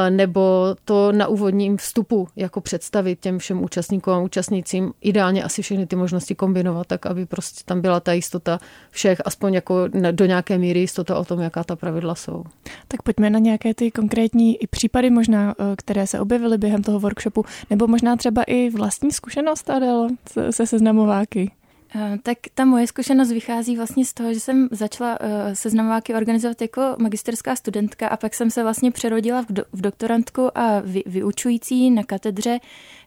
nebo 0.10 0.76
to 0.86 1.12
na 1.12 1.28
úvodním 1.28 1.78
vstupu 1.78 2.28
jako 2.36 2.62
představit 2.62 3.20
těm 3.20 3.38
všem 3.38 3.64
účastníkům 3.64 4.14
a 4.14 4.20
účastnicím. 4.20 4.94
Ideálně 5.02 5.44
asi 5.44 5.62
všechny 5.62 5.88
ty 5.88 5.96
možnosti 5.96 6.36
kombinovat, 6.36 6.88
tak 6.88 7.06
aby 7.06 7.26
prostě 7.26 7.62
tam 7.66 7.82
byla 7.82 8.00
ta 8.00 8.14
jistota 8.14 8.60
všech, 8.92 9.22
aspoň 9.26 9.54
jako 9.54 9.88
do 10.12 10.26
nějaké 10.26 10.58
míry 10.58 10.80
jistota 10.80 11.20
o 11.20 11.26
tom, 11.26 11.40
jaká 11.40 11.64
ta 11.64 11.76
pravidla 11.76 12.16
jsou. 12.16 12.44
Tak 12.88 13.02
pojďme 13.02 13.30
na 13.30 13.40
nějaké 13.40 13.74
ty 13.74 13.92
konkrétní 13.92 14.64
i 14.64 14.68
případy 14.68 15.10
možná, 15.10 15.56
eh, 15.60 15.76
které 15.76 16.08
se 16.08 16.20
objevily 16.20 16.58
během 16.58 16.84
toho 16.84 17.00
workshopu, 17.00 17.46
nebo 17.70 17.88
možná 17.88 18.16
třeba 18.16 18.44
i 18.44 18.70
vlastní 18.70 19.12
zkušenost, 19.12 19.70
Adel, 19.70 20.08
se 20.50 20.68
seznamováky. 20.68 21.52
Eh, 21.96 22.18
tak 22.24 22.38
ta 22.54 22.66
moje 22.66 22.88
zkušenost 22.88 23.32
vychází 23.32 23.78
vlastně 23.78 24.06
z 24.06 24.14
toho, 24.14 24.34
že 24.34 24.40
jsem 24.40 24.68
začala 24.72 25.20
uh, 25.22 25.28
seznamováky 25.54 26.14
organizovat 26.14 26.62
jako 26.62 26.82
magisterská 27.00 27.56
studentka 27.56 28.08
a 28.08 28.18
pak 28.18 28.34
jsem 28.34 28.52
se 28.52 28.64
vlastně 28.64 28.92
přerodila 28.92 29.42
v, 29.42 29.46
do, 29.50 29.64
v 29.74 29.82
doktorantku 29.82 30.58
a 30.58 30.80
vy, 30.80 31.04
vyučující 31.06 31.92
na 31.92 32.04
katedře, 32.04 32.60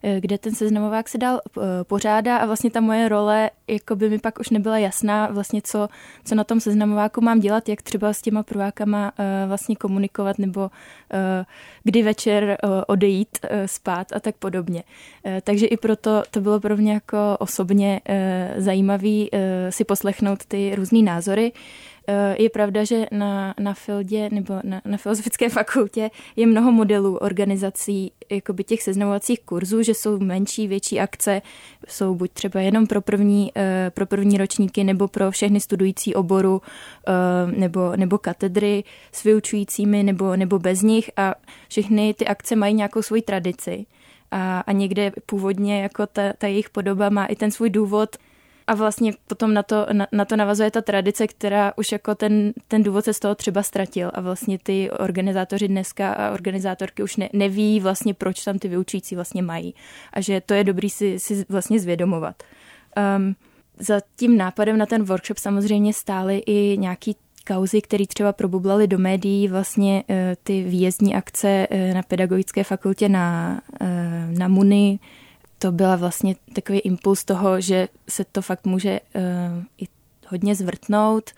uh, 0.03 0.11
kde 0.21 0.39
ten 0.39 0.55
seznamovák 0.55 1.09
se 1.09 1.19
dal 1.19 1.41
uh, 1.57 1.63
pořádá 1.83 2.37
a 2.37 2.47
vlastně 2.47 2.71
ta 2.71 2.81
moje 2.81 3.09
role 3.09 3.51
jako 3.69 3.97
by 3.97 4.11
mi 4.11 4.19
pak 4.19 4.41
už 4.41 4.51
nebyla 4.51 4.79
jasná 4.79 5.27
vlastně 5.27 5.63
co, 5.65 5.89
co 6.25 6.35
na 6.35 6.45
tom 6.45 6.61
seznamováku 6.61 7.21
mám 7.21 7.41
dělat, 7.41 7.69
jak 7.69 7.83
třeba 7.83 8.13
s 8.13 8.23
těma 8.23 8.43
prvákama 8.43 9.13
uh, 9.19 9.49
vlastně 9.49 9.77
komunikovat 9.77 10.39
nebo 10.39 10.71
kdy 11.85 12.03
večer 12.03 12.57
odejít 12.87 13.39
spát 13.67 14.13
a 14.13 14.21
tak 14.21 14.37
podobně. 14.37 14.83
Takže 15.43 15.67
i 15.67 15.77
proto 15.77 16.23
to 16.31 16.41
bylo 16.41 16.61
pro 16.61 16.77
mě 16.77 16.93
jako 16.93 17.37
osobně 17.39 18.01
zajímavý 18.71 19.29
eh, 19.33 19.73
si 19.73 19.85
poslechnout 19.85 20.45
ty 20.47 20.75
různé 20.75 21.03
názory. 21.03 21.53
Eh, 22.09 22.43
je 22.43 22.51
pravda, 22.51 22.85
že 22.85 23.07
na, 23.11 23.55
na 23.59 23.75
Fildě 23.75 24.29
nebo 24.33 24.55
na, 24.65 24.81
na 24.85 24.97
Filozofické 24.97 25.49
fakultě 25.59 26.11
je 26.37 26.47
mnoho 26.47 26.73
modelů 26.73 27.17
organizací 27.17 28.13
jakoby 28.31 28.65
těch 28.65 28.83
seznamovacích 28.83 29.41
kurzů, 29.41 29.83
že 29.83 29.95
jsou 29.95 30.19
menší, 30.19 30.69
větší 30.69 31.01
akce, 31.01 31.43
jsou 31.89 32.15
buď 32.15 32.31
třeba 32.31 32.61
jenom 32.61 32.87
pro 32.87 33.01
první, 33.01 33.51
eh, 33.57 33.91
pro 33.95 34.07
první 34.07 34.39
ročníky 34.39 34.85
nebo 34.85 35.09
pro 35.09 35.31
všechny 35.31 35.61
studující 35.61 36.15
oboru 36.15 36.63
nebo, 37.47 37.97
nebo 37.97 38.19
katedry 38.19 38.85
s 39.13 39.25
vyučujícími 39.25 40.03
nebo, 40.03 40.37
nebo 40.37 40.59
bez 40.59 40.83
nich 40.83 41.11
a 41.17 41.35
všechny 41.69 42.15
ty 42.15 42.27
akce 42.27 42.57
mají 42.57 42.75
nějakou 42.75 43.03
svoji 43.03 43.23
tradici. 43.23 43.87
A, 44.31 44.61
a 44.61 44.73
někde 44.73 45.13
původně 45.27 45.83
jako 45.83 46.07
ta, 46.07 46.33
ta 46.39 46.47
jejich 46.47 46.71
podoba 46.71 47.11
má 47.11 47.27
i 47.27 47.37
ten 47.37 47.51
svůj 47.51 47.71
důvod, 47.71 48.17
a 48.71 48.75
vlastně 48.75 49.13
potom 49.27 49.55
na 49.55 49.63
to, 49.63 49.87
na, 49.93 50.07
na 50.13 50.25
to 50.25 50.37
navazuje 50.37 50.71
ta 50.71 50.81
tradice, 50.81 51.27
která 51.27 51.73
už 51.77 51.93
jako 51.93 52.15
ten, 52.15 52.53
ten 52.69 52.83
důvod 52.83 53.05
se 53.05 53.15
z 53.15 53.19
toho 53.19 53.35
třeba 53.35 53.63
ztratil. 53.63 54.11
A 54.15 54.21
vlastně 54.21 54.59
ty 54.59 54.91
organizátoři 54.91 55.69
dneska 55.69 56.13
a 56.13 56.31
organizátorky 56.31 57.03
už 57.03 57.17
ne, 57.17 57.29
neví 57.33 57.81
vlastně, 57.81 58.15
proč 58.15 58.45
tam 58.45 58.59
ty 58.59 58.69
vyučující 58.69 59.15
vlastně 59.15 59.43
mají. 59.43 59.75
A 60.13 60.21
že 60.21 60.41
to 60.41 60.55
je 60.55 60.65
dobrý 60.65 60.91
si, 60.91 61.19
si 61.19 61.45
vlastně 61.49 61.81
zvědomovat. 61.81 62.43
Um, 63.17 63.37
za 63.79 64.01
tím 64.17 64.37
nápadem 64.37 64.79
na 64.79 64.87
ten 64.87 65.05
workshop 65.05 65.39
samozřejmě 65.39 65.95
stály 65.95 66.39
i 66.47 66.79
nějaký 66.79 67.17
kauzy, 67.47 67.83
které 67.83 68.07
třeba 68.07 68.33
probublaly 68.33 68.87
do 68.87 68.99
médií, 68.99 69.49
vlastně 69.49 70.05
uh, 70.09 70.17
ty 70.43 70.65
výjezdní 70.65 71.15
akce 71.15 71.67
uh, 71.71 71.95
na 71.95 72.03
pedagogické 72.03 72.65
fakultě 72.65 73.09
na, 73.09 73.61
uh, 73.81 74.39
na 74.39 74.49
MUNI, 74.49 74.99
to 75.63 75.73
byla 75.73 75.97
vlastně 75.97 76.35
takový 76.53 76.79
impuls 76.79 77.25
toho, 77.25 77.61
že 77.61 77.89
se 78.09 78.25
to 78.25 78.43
fakt 78.43 78.67
může 78.67 79.01
uh, 79.15 79.23
i 79.79 79.89
hodně 80.29 80.55
zvrtnout, 80.55 81.31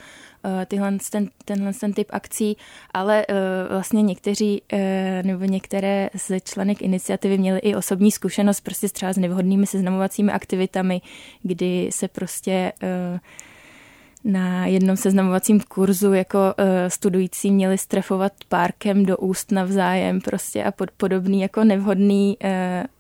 uh, 0.45 0.65
tyhle, 0.67 0.99
ten, 1.11 1.29
tenhle 1.45 1.73
ten 1.73 1.93
typ 1.93 2.07
akcí, 2.11 2.57
ale 2.95 3.27
uh, 3.27 3.37
vlastně 3.71 4.03
někteří 4.03 4.63
uh, 4.73 4.79
nebo 5.23 5.45
některé 5.45 6.11
z 6.15 6.41
členek 6.41 6.83
iniciativy 6.83 7.39
měli 7.39 7.59
i 7.59 7.75
osobní 7.75 8.11
zkušenost 8.11 8.61
prostě 8.61 8.89
třeba 8.89 9.13
s 9.13 9.17
nevhodnými 9.17 9.67
seznamovacími 9.67 10.33
aktivitami, 10.33 11.01
kdy 11.43 11.89
se 11.93 12.09
prostě 12.09 12.73
uh, 12.83 13.19
na 14.25 14.67
jednom 14.67 14.97
seznamovacím 14.97 15.61
kurzu 15.61 16.13
jako 16.13 16.39
uh, 16.39 16.65
studující 16.89 17.51
měli 17.51 17.79
strefovat 17.79 18.33
párkem 18.49 19.07
do 19.07 19.17
úst 19.17 19.53
navzájem 19.53 20.21
prostě 20.21 20.65
a 20.65 20.73
pod, 20.73 20.91
podobný 20.91 21.41
jako 21.41 21.65
nevhodný 21.65 22.37
uh, 22.45 22.51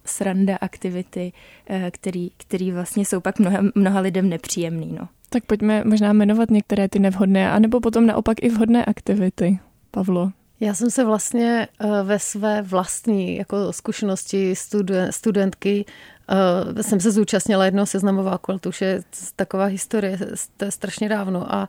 sranda 0.05 0.57
aktivity, 0.61 1.33
uh, 1.71 1.77
který, 1.91 2.31
který 2.37 2.73
vlastně 2.73 3.05
jsou 3.05 3.21
pak 3.21 3.39
mnoha, 3.39 3.59
mnoha 3.75 4.01
lidem 4.01 4.29
nepříjemný. 4.29 4.97
No. 5.01 5.09
Tak 5.29 5.45
pojďme 5.45 5.85
možná 5.85 6.13
jmenovat 6.13 6.51
některé 6.51 6.89
ty 6.89 6.99
nevhodné, 6.99 7.51
anebo 7.51 7.81
potom 7.81 8.07
naopak 8.07 8.43
i 8.43 8.49
vhodné 8.49 8.85
aktivity. 8.85 9.59
Pavlo. 9.91 10.33
Já 10.61 10.75
jsem 10.75 10.91
se 10.91 11.05
vlastně 11.05 11.69
ve 12.03 12.19
své 12.19 12.63
vlastní 12.63 13.37
jako 13.37 13.73
zkušenosti 13.73 14.55
studentky 15.11 15.85
Uh, 16.31 16.81
jsem 16.81 17.01
se 17.01 17.11
zúčastnila 17.11 17.65
jednoho 17.65 17.87
seznamováku, 17.87 18.53
ale 18.53 18.59
to 18.59 18.69
už 18.69 18.81
je 18.81 19.03
taková 19.37 19.65
historie, 19.65 20.19
to 20.57 20.65
je 20.65 20.71
strašně 20.71 21.09
dávno. 21.09 21.55
A 21.55 21.69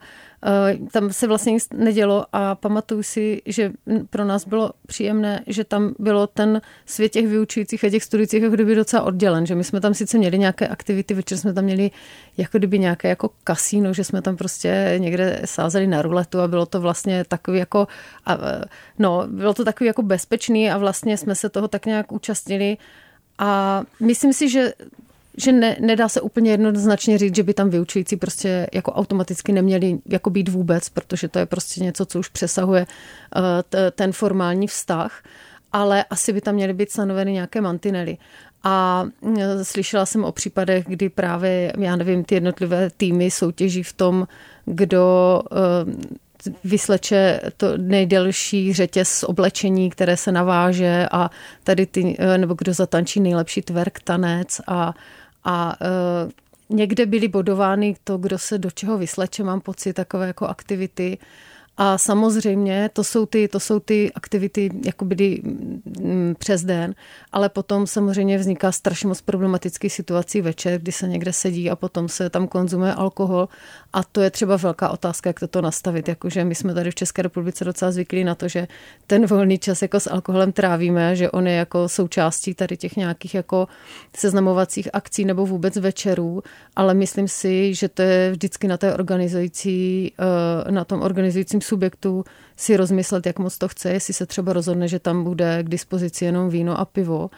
uh, 0.79 0.87
tam 0.87 1.13
se 1.13 1.27
vlastně 1.27 1.51
nic 1.51 1.67
nedělo 1.73 2.25
a 2.33 2.55
pamatuju 2.55 3.03
si, 3.03 3.41
že 3.45 3.71
pro 4.09 4.25
nás 4.25 4.47
bylo 4.47 4.71
příjemné, 4.87 5.43
že 5.47 5.63
tam 5.63 5.95
bylo 5.99 6.27
ten 6.27 6.61
svět 6.85 7.09
těch 7.09 7.27
vyučujících 7.27 7.83
a 7.83 7.89
těch 7.89 8.03
studujících 8.03 8.43
jako 8.43 8.55
kdyby 8.55 8.75
docela 8.75 9.03
oddělen, 9.03 9.45
že 9.45 9.55
my 9.55 9.63
jsme 9.63 9.81
tam 9.81 9.93
sice 9.93 10.17
měli 10.17 10.39
nějaké 10.39 10.67
aktivity, 10.67 11.13
večer 11.13 11.37
jsme 11.37 11.53
tam 11.53 11.63
měli 11.63 11.91
jako 12.37 12.57
kdyby 12.57 12.79
nějaké 12.79 13.09
jako 13.09 13.29
kasíno, 13.43 13.93
že 13.93 14.03
jsme 14.03 14.21
tam 14.21 14.37
prostě 14.37 14.95
někde 14.97 15.41
sázeli 15.45 15.87
na 15.87 16.01
ruletu 16.01 16.39
a 16.39 16.47
bylo 16.47 16.65
to 16.65 16.81
vlastně 16.81 17.23
takový 17.23 17.59
jako, 17.59 17.87
a, 18.25 18.37
no, 18.99 19.23
bylo 19.27 19.53
to 19.53 19.65
takový 19.65 19.87
jako 19.87 20.01
bezpečný 20.01 20.71
a 20.71 20.77
vlastně 20.77 21.17
jsme 21.17 21.35
se 21.35 21.49
toho 21.49 21.67
tak 21.67 21.85
nějak 21.85 22.11
účastnili 22.11 22.77
a 23.37 23.81
myslím 23.99 24.33
si, 24.33 24.49
že 24.49 24.73
že 25.37 25.51
ne, 25.51 25.77
nedá 25.79 26.09
se 26.09 26.21
úplně 26.21 26.51
jednoznačně 26.51 27.17
říct, 27.17 27.35
že 27.35 27.43
by 27.43 27.53
tam 27.53 27.69
vyučující 27.69 28.15
prostě 28.15 28.67
jako 28.73 28.91
automaticky 28.91 29.51
neměli 29.51 29.99
jako 30.05 30.29
být 30.29 30.49
vůbec, 30.49 30.89
protože 30.89 31.27
to 31.27 31.39
je 31.39 31.45
prostě 31.45 31.83
něco, 31.83 32.05
co 32.05 32.19
už 32.19 32.29
přesahuje 32.29 32.85
t, 33.69 33.91
ten 33.91 34.11
formální 34.11 34.67
vztah, 34.67 35.23
ale 35.71 36.03
asi 36.03 36.33
by 36.33 36.41
tam 36.41 36.55
měly 36.55 36.73
být 36.73 36.91
stanoveny 36.91 37.31
nějaké 37.31 37.61
mantinely. 37.61 38.17
A 38.63 39.05
uh, 39.21 39.37
slyšela 39.63 40.05
jsem 40.05 40.23
o 40.23 40.31
případech, 40.31 40.85
kdy 40.87 41.09
právě, 41.09 41.73
já 41.77 41.95
nevím, 41.95 42.23
ty 42.23 42.35
jednotlivé 42.35 42.89
týmy 42.97 43.31
soutěží 43.31 43.83
v 43.83 43.93
tom, 43.93 44.27
kdo 44.65 45.41
uh, 45.51 45.93
vysleče 46.63 47.41
to 47.57 47.77
nejdelší 47.77 48.73
řetěz 48.73 49.23
oblečení, 49.23 49.89
které 49.89 50.17
se 50.17 50.31
naváže 50.31 51.07
a 51.11 51.29
tady 51.63 51.85
ty, 51.85 52.15
eh, 52.19 52.37
nebo 52.37 52.53
kdo 52.57 52.73
zatančí 52.73 53.19
nejlepší 53.19 53.61
tverk, 53.61 53.99
tanec 53.99 54.61
a, 54.67 54.93
a 55.43 55.75
eh, 55.81 56.31
někde 56.69 57.05
byly 57.05 57.27
bodovány 57.27 57.95
to, 58.03 58.17
kdo 58.17 58.37
se 58.37 58.57
do 58.57 58.71
čeho 58.71 58.97
vysleče, 58.97 59.43
mám 59.43 59.61
pocit, 59.61 59.93
takové 59.93 60.27
jako 60.27 60.47
aktivity 60.47 61.17
A 61.77 61.97
samozřejmě 61.97 62.89
to 62.93 63.03
jsou 63.03 63.25
ty, 63.25 63.47
to 63.47 63.59
jsou 63.59 63.79
ty 63.79 64.11
aktivity 64.13 64.69
jakoby 64.85 65.41
mm, 65.43 66.35
přes 66.39 66.63
den, 66.63 66.95
ale 67.31 67.49
potom 67.49 67.87
samozřejmě 67.87 68.37
vzniká 68.37 68.71
strašně 68.71 69.07
moc 69.07 69.21
problematických 69.21 69.93
situací 69.93 70.41
večer, 70.41 70.81
kdy 70.81 70.91
se 70.91 71.07
někde 71.07 71.33
sedí 71.33 71.69
a 71.69 71.75
potom 71.75 72.09
se 72.09 72.29
tam 72.29 72.47
konzumuje 72.47 72.93
alkohol 72.93 73.49
a 73.93 74.03
to 74.03 74.21
je 74.21 74.29
třeba 74.29 74.57
velká 74.57 74.89
otázka, 74.89 75.29
jak 75.29 75.39
toto 75.39 75.61
nastavit. 75.61 76.07
Jakože 76.07 76.45
my 76.45 76.55
jsme 76.55 76.73
tady 76.73 76.91
v 76.91 76.95
České 76.95 77.21
republice 77.21 77.65
docela 77.65 77.91
zvyklí 77.91 78.23
na 78.23 78.35
to, 78.35 78.47
že 78.47 78.67
ten 79.07 79.25
volný 79.25 79.57
čas 79.57 79.81
jako 79.81 79.99
s 79.99 80.09
alkoholem 80.09 80.51
trávíme, 80.51 81.15
že 81.15 81.31
on 81.31 81.47
je 81.47 81.53
jako 81.53 81.89
součástí 81.89 82.53
tady 82.53 82.77
těch 82.77 82.95
nějakých 82.95 83.35
jako 83.35 83.67
seznamovacích 84.15 84.89
akcí 84.93 85.25
nebo 85.25 85.45
vůbec 85.45 85.77
večerů, 85.77 86.43
ale 86.75 86.93
myslím 86.93 87.27
si, 87.27 87.73
že 87.73 87.89
to 87.89 88.01
je 88.01 88.31
vždycky 88.31 88.67
na 88.67 88.77
té 88.77 88.93
organizující, 88.93 90.11
eh, 90.67 90.71
na 90.71 90.85
tom 90.85 91.01
organizujícím 91.01 91.61
subjektu 91.63 92.23
si 92.57 92.77
rozmyslet, 92.77 93.25
jak 93.25 93.39
moc 93.39 93.57
to 93.57 93.67
chce, 93.67 93.89
jestli 93.89 94.13
se 94.13 94.25
třeba 94.25 94.53
rozhodne, 94.53 94.87
že 94.87 94.99
tam 94.99 95.23
bude 95.23 95.63
k 95.63 95.69
dispozici 95.69 96.25
jenom 96.25 96.49
víno 96.49 96.79
a 96.79 96.85
pivo, 96.85 97.29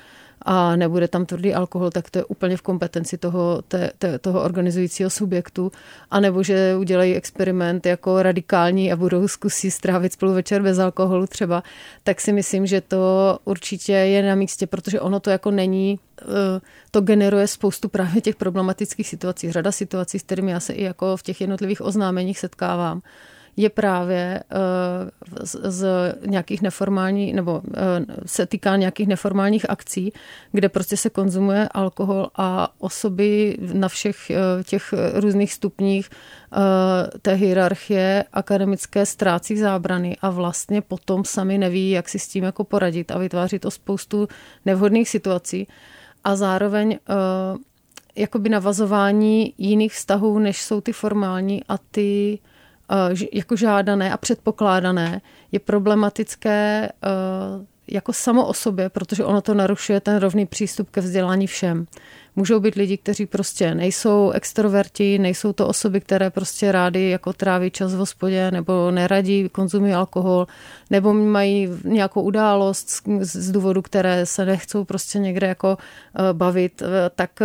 a 0.45 0.75
nebude 0.75 1.07
tam 1.07 1.25
tvrdý 1.25 1.53
alkohol, 1.53 1.91
tak 1.91 2.09
to 2.09 2.19
je 2.19 2.25
úplně 2.25 2.57
v 2.57 2.61
kompetenci 2.61 3.17
toho, 3.17 3.61
te, 3.67 3.91
te, 3.97 4.19
toho 4.19 4.41
organizujícího 4.41 5.09
subjektu. 5.09 5.71
A 6.11 6.19
nebo 6.19 6.43
že 6.43 6.75
udělají 6.75 7.15
experiment 7.15 7.85
jako 7.85 8.23
radikální 8.23 8.91
a 8.91 8.95
budou 8.95 9.27
zkusí 9.27 9.71
strávit 9.71 10.13
spolu 10.13 10.33
večer 10.33 10.61
bez 10.61 10.79
alkoholu 10.79 11.27
třeba, 11.27 11.63
tak 12.03 12.21
si 12.21 12.33
myslím, 12.33 12.65
že 12.65 12.81
to 12.81 13.39
určitě 13.45 13.93
je 13.93 14.23
na 14.23 14.35
místě, 14.35 14.67
protože 14.67 15.01
ono 15.01 15.19
to 15.19 15.29
jako 15.29 15.51
není, 15.51 15.99
eh, 16.21 16.25
to 16.91 17.01
generuje 17.01 17.47
spoustu 17.47 17.89
právě 17.89 18.21
těch 18.21 18.35
problematických 18.35 19.07
situací. 19.07 19.51
Řada 19.51 19.71
situací, 19.71 20.19
s 20.19 20.23
kterými 20.23 20.51
já 20.51 20.59
se 20.59 20.73
i 20.73 20.83
jako 20.83 21.17
v 21.17 21.23
těch 21.23 21.41
jednotlivých 21.41 21.81
oznámeních 21.81 22.39
setkávám 22.39 23.01
je 23.57 23.69
právě 23.69 24.43
eh, 24.51 24.55
z, 25.45 25.87
nějakých 26.25 26.61
neformální, 26.61 27.33
nebo 27.33 27.61
eh, 27.65 28.05
se 28.25 28.45
týká 28.45 28.75
nějakých 28.75 29.07
neformálních 29.07 29.69
akcí, 29.69 30.13
kde 30.51 30.69
prostě 30.69 30.97
se 30.97 31.09
konzumuje 31.09 31.69
alkohol 31.71 32.29
a 32.35 32.69
osoby 32.79 33.57
na 33.73 33.87
všech 33.87 34.29
eh, 34.29 34.63
těch 34.63 34.93
různých 35.13 35.53
stupních 35.53 36.09
té 37.21 37.33
hierarchie 37.33 38.25
akademické 38.33 39.05
ztrácí 39.05 39.57
zábrany 39.57 40.17
a 40.21 40.29
vlastně 40.29 40.81
potom 40.81 41.25
sami 41.25 41.57
neví, 41.57 41.89
jak 41.89 42.09
si 42.09 42.19
s 42.19 42.27
tím 42.27 42.43
jako 42.43 42.63
poradit 42.63 43.11
a 43.11 43.17
vytváří 43.17 43.59
to 43.59 43.71
spoustu 43.71 44.27
nevhodných 44.65 45.09
situací. 45.09 45.67
A 46.23 46.35
zároveň 46.35 46.97
jakoby 48.15 48.49
navazování 48.49 49.53
jiných 49.57 49.93
vztahů, 49.93 50.39
než 50.39 50.61
jsou 50.61 50.81
ty 50.81 50.93
formální 50.93 51.63
a 51.67 51.77
ty 51.77 52.39
Eh, 52.39 52.54
jako 53.33 53.55
žádané 53.55 54.11
a 54.11 54.17
předpokládané 54.17 55.21
je 55.51 55.59
problematické 55.59 56.89
eh, 56.89 57.09
jako 57.87 58.13
samo 58.13 58.47
o 58.47 58.53
sobě, 58.53 58.89
protože 58.89 59.25
ono 59.25 59.41
to 59.41 59.53
narušuje 59.53 59.99
ten 59.99 60.17
rovný 60.17 60.45
přístup 60.45 60.89
ke 60.89 61.01
vzdělání 61.01 61.47
všem. 61.47 61.85
Můžou 62.35 62.59
být 62.59 62.75
lidi, 62.75 62.97
kteří 62.97 63.25
prostě 63.25 63.75
nejsou 63.75 64.31
extroverti, 64.31 65.19
nejsou 65.19 65.53
to 65.53 65.67
osoby, 65.67 66.01
které 66.01 66.29
prostě 66.29 66.71
rádi 66.71 67.09
jako 67.09 67.33
tráví 67.33 67.71
čas 67.71 67.93
v 67.93 67.97
hospodě 67.97 68.51
nebo 68.51 68.91
neradí, 68.91 69.49
konzumují 69.49 69.93
alkohol, 69.93 70.47
nebo 70.89 71.13
mají 71.13 71.69
nějakou 71.83 72.21
událost 72.21 72.89
z, 72.89 73.01
z 73.21 73.51
důvodu, 73.51 73.81
které 73.81 74.25
se 74.25 74.45
nechcou 74.45 74.83
prostě 74.83 75.19
někde 75.19 75.47
jako 75.47 75.77
eh, 75.77 76.33
bavit, 76.33 76.83
tak 77.15 77.41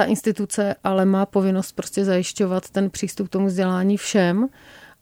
ta 0.00 0.06
instituce 0.06 0.74
ale 0.84 1.04
má 1.04 1.26
povinnost 1.26 1.72
prostě 1.72 2.04
zajišťovat 2.04 2.70
ten 2.70 2.90
přístup 2.90 3.28
k 3.28 3.30
tomu 3.30 3.46
vzdělání 3.46 3.96
všem. 3.96 4.48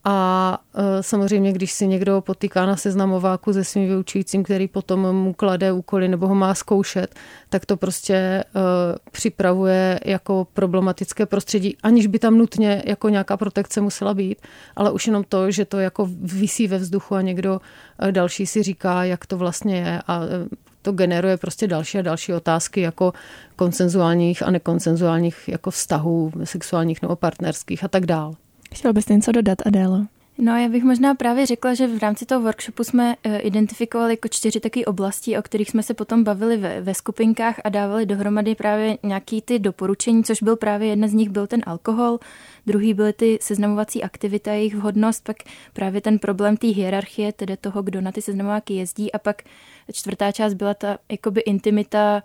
A 0.05 0.59
e, 0.75 1.03
samozřejmě, 1.03 1.53
když 1.53 1.73
si 1.73 1.87
někdo 1.87 2.21
potýká 2.21 2.67
na 2.67 2.77
seznamováku 2.77 3.53
se 3.53 3.65
svým 3.65 3.89
vyučujícím, 3.89 4.43
který 4.43 4.69
potom 4.69 5.13
mu 5.13 5.33
klade 5.33 5.73
úkoly 5.73 6.09
nebo 6.09 6.29
ho 6.29 6.35
má 6.35 6.55
zkoušet, 6.55 7.15
tak 7.49 7.67
to 7.67 7.77
prostě 7.77 8.15
e, 8.15 8.45
připravuje 9.13 10.01
jako 10.05 10.47
problematické 10.53 11.27
prostředí, 11.27 11.77
aniž 11.83 12.07
by 12.07 12.19
tam 12.19 12.39
nutně 12.39 12.83
jako 12.87 13.09
nějaká 13.09 13.37
protekce 13.37 13.81
musela 13.81 14.15
být, 14.15 14.39
ale 14.77 14.91
už 14.91 15.07
jenom 15.07 15.25
to, 15.29 15.51
že 15.51 15.65
to 15.65 15.79
jako 15.79 16.09
visí 16.23 16.69
ve 16.69 16.79
vzduchu 16.79 17.15
a 17.15 17.23
někdo 17.23 17.61
e, 17.99 18.13
další 18.13 18.47
si 18.47 18.63
říká, 18.63 19.05
jak 19.05 19.27
to 19.27 19.37
vlastně 19.37 19.77
je 19.77 20.03
a 20.07 20.21
to 20.83 20.93
generuje 20.93 21.37
prostě 21.37 21.67
další 21.67 21.99
a 21.99 22.03
další 22.03 22.35
otázky 22.35 22.81
jako 22.81 23.13
konsenzuálních 23.57 24.43
a 24.43 24.51
nekonsenzuálních 24.51 25.49
jako 25.49 25.71
vztahů 25.71 26.33
sexuálních 26.45 27.03
nebo 27.03 27.17
partnerských 27.17 27.85
a 27.85 27.89
tak 27.89 28.07
dál. 28.07 28.35
Chtěl 28.75 28.93
bys 28.93 29.09
něco 29.09 29.33
dodat, 29.33 29.59
Adélo? 29.67 30.07
No 30.41 30.57
já 30.57 30.69
bych 30.69 30.85
možná 30.85 31.15
právě 31.15 31.47
řekla, 31.47 31.75
že 31.75 31.87
v 31.87 32.03
rámci 32.03 32.27
toho 32.27 32.41
workshopu 32.41 32.85
jsme 32.85 33.17
eh, 33.25 33.39
identifikovali 33.39 34.13
jako 34.13 34.29
čtyři 34.29 34.61
takové 34.61 34.85
oblasti, 34.85 35.39
o 35.39 35.43
kterých 35.43 35.71
jsme 35.71 35.83
se 35.83 35.95
potom 35.95 36.25
bavili 36.25 36.57
ve, 36.57 36.81
ve 36.81 36.95
skupinkách 36.95 37.61
a 37.65 37.69
dávali 37.69 38.07
dohromady 38.07 38.55
právě 38.55 38.99
nějaký 39.03 39.43
ty 39.43 39.59
doporučení, 39.59 40.25
což 40.25 40.43
byl 40.43 40.57
právě 40.57 40.89
jedna 40.89 41.09
z 41.09 41.13
nich 41.13 41.29
byl 41.29 41.47
ten 41.47 41.63
alkohol, 41.67 42.19
druhý 42.67 42.95
byly 42.95 43.13
ty 43.13 43.39
seznamovací 43.41 44.03
aktivity 44.03 44.51
a 44.51 44.53
jejich 44.53 44.75
vhodnost, 44.75 45.25
pak 45.25 45.37
právě 45.73 46.01
ten 46.01 46.19
problém 46.19 46.57
té 46.57 46.67
hierarchie, 46.67 47.33
tedy 47.33 47.57
toho, 47.57 47.83
kdo 47.83 48.01
na 48.01 48.13
ty 48.13 48.23
seznamováky 48.23 48.75
jezdí 48.75 49.13
a 49.13 49.19
pak 49.19 49.43
čtvrtá 49.93 50.33
část 50.33 50.55
byla 50.55 50.75
ta 50.75 50.99
jakoby 51.11 51.41
intimita 51.41 52.23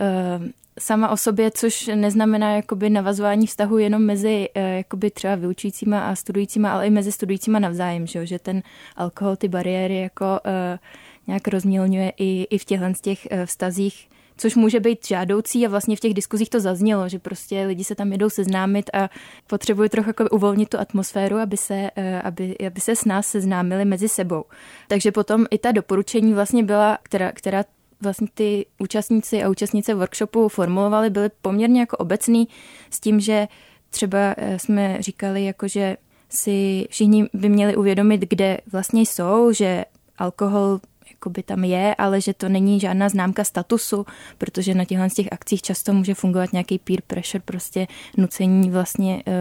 uh, 0.00 0.46
sama 0.78 1.08
o 1.10 1.16
sobě, 1.16 1.50
což 1.50 1.90
neznamená 1.94 2.56
jakoby 2.56 2.90
navazování 2.90 3.46
vztahu 3.46 3.78
jenom 3.78 4.02
mezi 4.02 4.48
uh, 4.56 4.62
jakoby 4.62 5.10
třeba 5.10 5.34
vyučujícíma 5.34 6.00
a 6.00 6.14
studujícíma, 6.14 6.72
ale 6.72 6.86
i 6.86 6.90
mezi 6.90 7.12
studujícíma 7.12 7.58
navzájem, 7.58 8.06
že, 8.06 8.26
že 8.26 8.38
ten 8.38 8.62
alkohol 8.96 9.36
ty 9.36 9.48
bariéry 9.48 10.00
jako 10.00 10.24
uh, 10.24 10.78
nějak 11.26 11.48
rozmělňuje 11.48 12.12
i, 12.16 12.46
i 12.50 12.58
v 12.58 12.64
těchhle 12.64 12.94
z 12.94 13.00
těch 13.00 13.28
uh, 13.32 13.44
vztazích 13.44 14.08
což 14.36 14.56
může 14.56 14.80
být 14.80 15.06
žádoucí 15.06 15.66
a 15.66 15.68
vlastně 15.68 15.96
v 15.96 16.00
těch 16.00 16.14
diskuzích 16.14 16.50
to 16.50 16.60
zaznělo, 16.60 17.08
že 17.08 17.18
prostě 17.18 17.64
lidi 17.66 17.84
se 17.84 17.94
tam 17.94 18.12
jedou 18.12 18.30
seznámit 18.30 18.90
a 18.92 19.10
potřebují 19.46 19.88
trochu 19.88 20.08
jako 20.08 20.24
uvolnit 20.28 20.68
tu 20.68 20.78
atmosféru, 20.78 21.36
aby 21.38 21.56
se, 21.56 21.90
eh, 21.96 22.22
aby, 22.22 22.56
aby 22.66 22.80
se 22.80 22.96
s 22.96 23.04
nás 23.04 23.26
seznámili 23.26 23.84
mezi 23.84 24.08
sebou. 24.08 24.44
Takže 24.88 25.12
potom 25.12 25.46
i 25.50 25.58
ta 25.58 25.72
doporučení 25.72 26.34
vlastně 26.34 26.62
byla, 26.62 26.98
která, 27.02 27.32
která 27.32 27.64
vlastně 28.02 28.28
ty 28.34 28.66
účastníci 28.78 29.42
a 29.42 29.48
účastnice 29.48 29.94
workshopu 29.94 30.48
formulovali, 30.48 31.10
byly 31.10 31.30
poměrně 31.42 31.80
jako 31.80 31.96
obecný 31.96 32.48
s 32.90 33.00
tím, 33.00 33.20
že 33.20 33.48
třeba 33.90 34.18
eh, 34.36 34.58
jsme 34.58 34.96
říkali, 35.02 35.44
jako 35.44 35.68
že 35.68 35.96
si 36.28 36.86
všichni 36.90 37.26
by 37.34 37.48
měli 37.48 37.76
uvědomit, 37.76 38.20
kde 38.28 38.58
vlastně 38.72 39.02
jsou, 39.02 39.52
že 39.52 39.84
alkohol 40.18 40.80
jakoby 41.22 41.42
tam 41.42 41.64
je, 41.64 41.94
ale 41.94 42.20
že 42.20 42.34
to 42.34 42.48
není 42.48 42.80
žádná 42.80 43.08
známka 43.08 43.44
statusu, 43.44 44.06
protože 44.38 44.74
na 44.74 44.84
těchto 44.84 45.08
těch 45.14 45.32
akcích 45.32 45.62
často 45.62 45.92
může 45.92 46.14
fungovat 46.14 46.52
nějaký 46.52 46.78
peer 46.78 47.00
pressure, 47.06 47.42
prostě 47.44 47.86
nucení 48.16 48.70
vlastně 48.70 49.22
uh, 49.26 49.32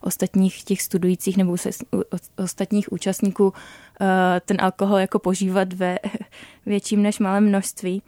ostatních 0.00 0.64
těch 0.64 0.82
studujících 0.82 1.36
nebo 1.36 1.56
se, 1.56 1.70
uh, 1.90 2.02
ostatních 2.36 2.92
účastníků 2.92 3.44
uh, 3.44 3.52
ten 4.44 4.56
alkohol 4.60 4.98
jako 4.98 5.18
požívat 5.18 5.72
ve 5.72 5.98
větším 6.66 7.02
než 7.02 7.18
malém 7.18 7.48
množství 7.48 8.02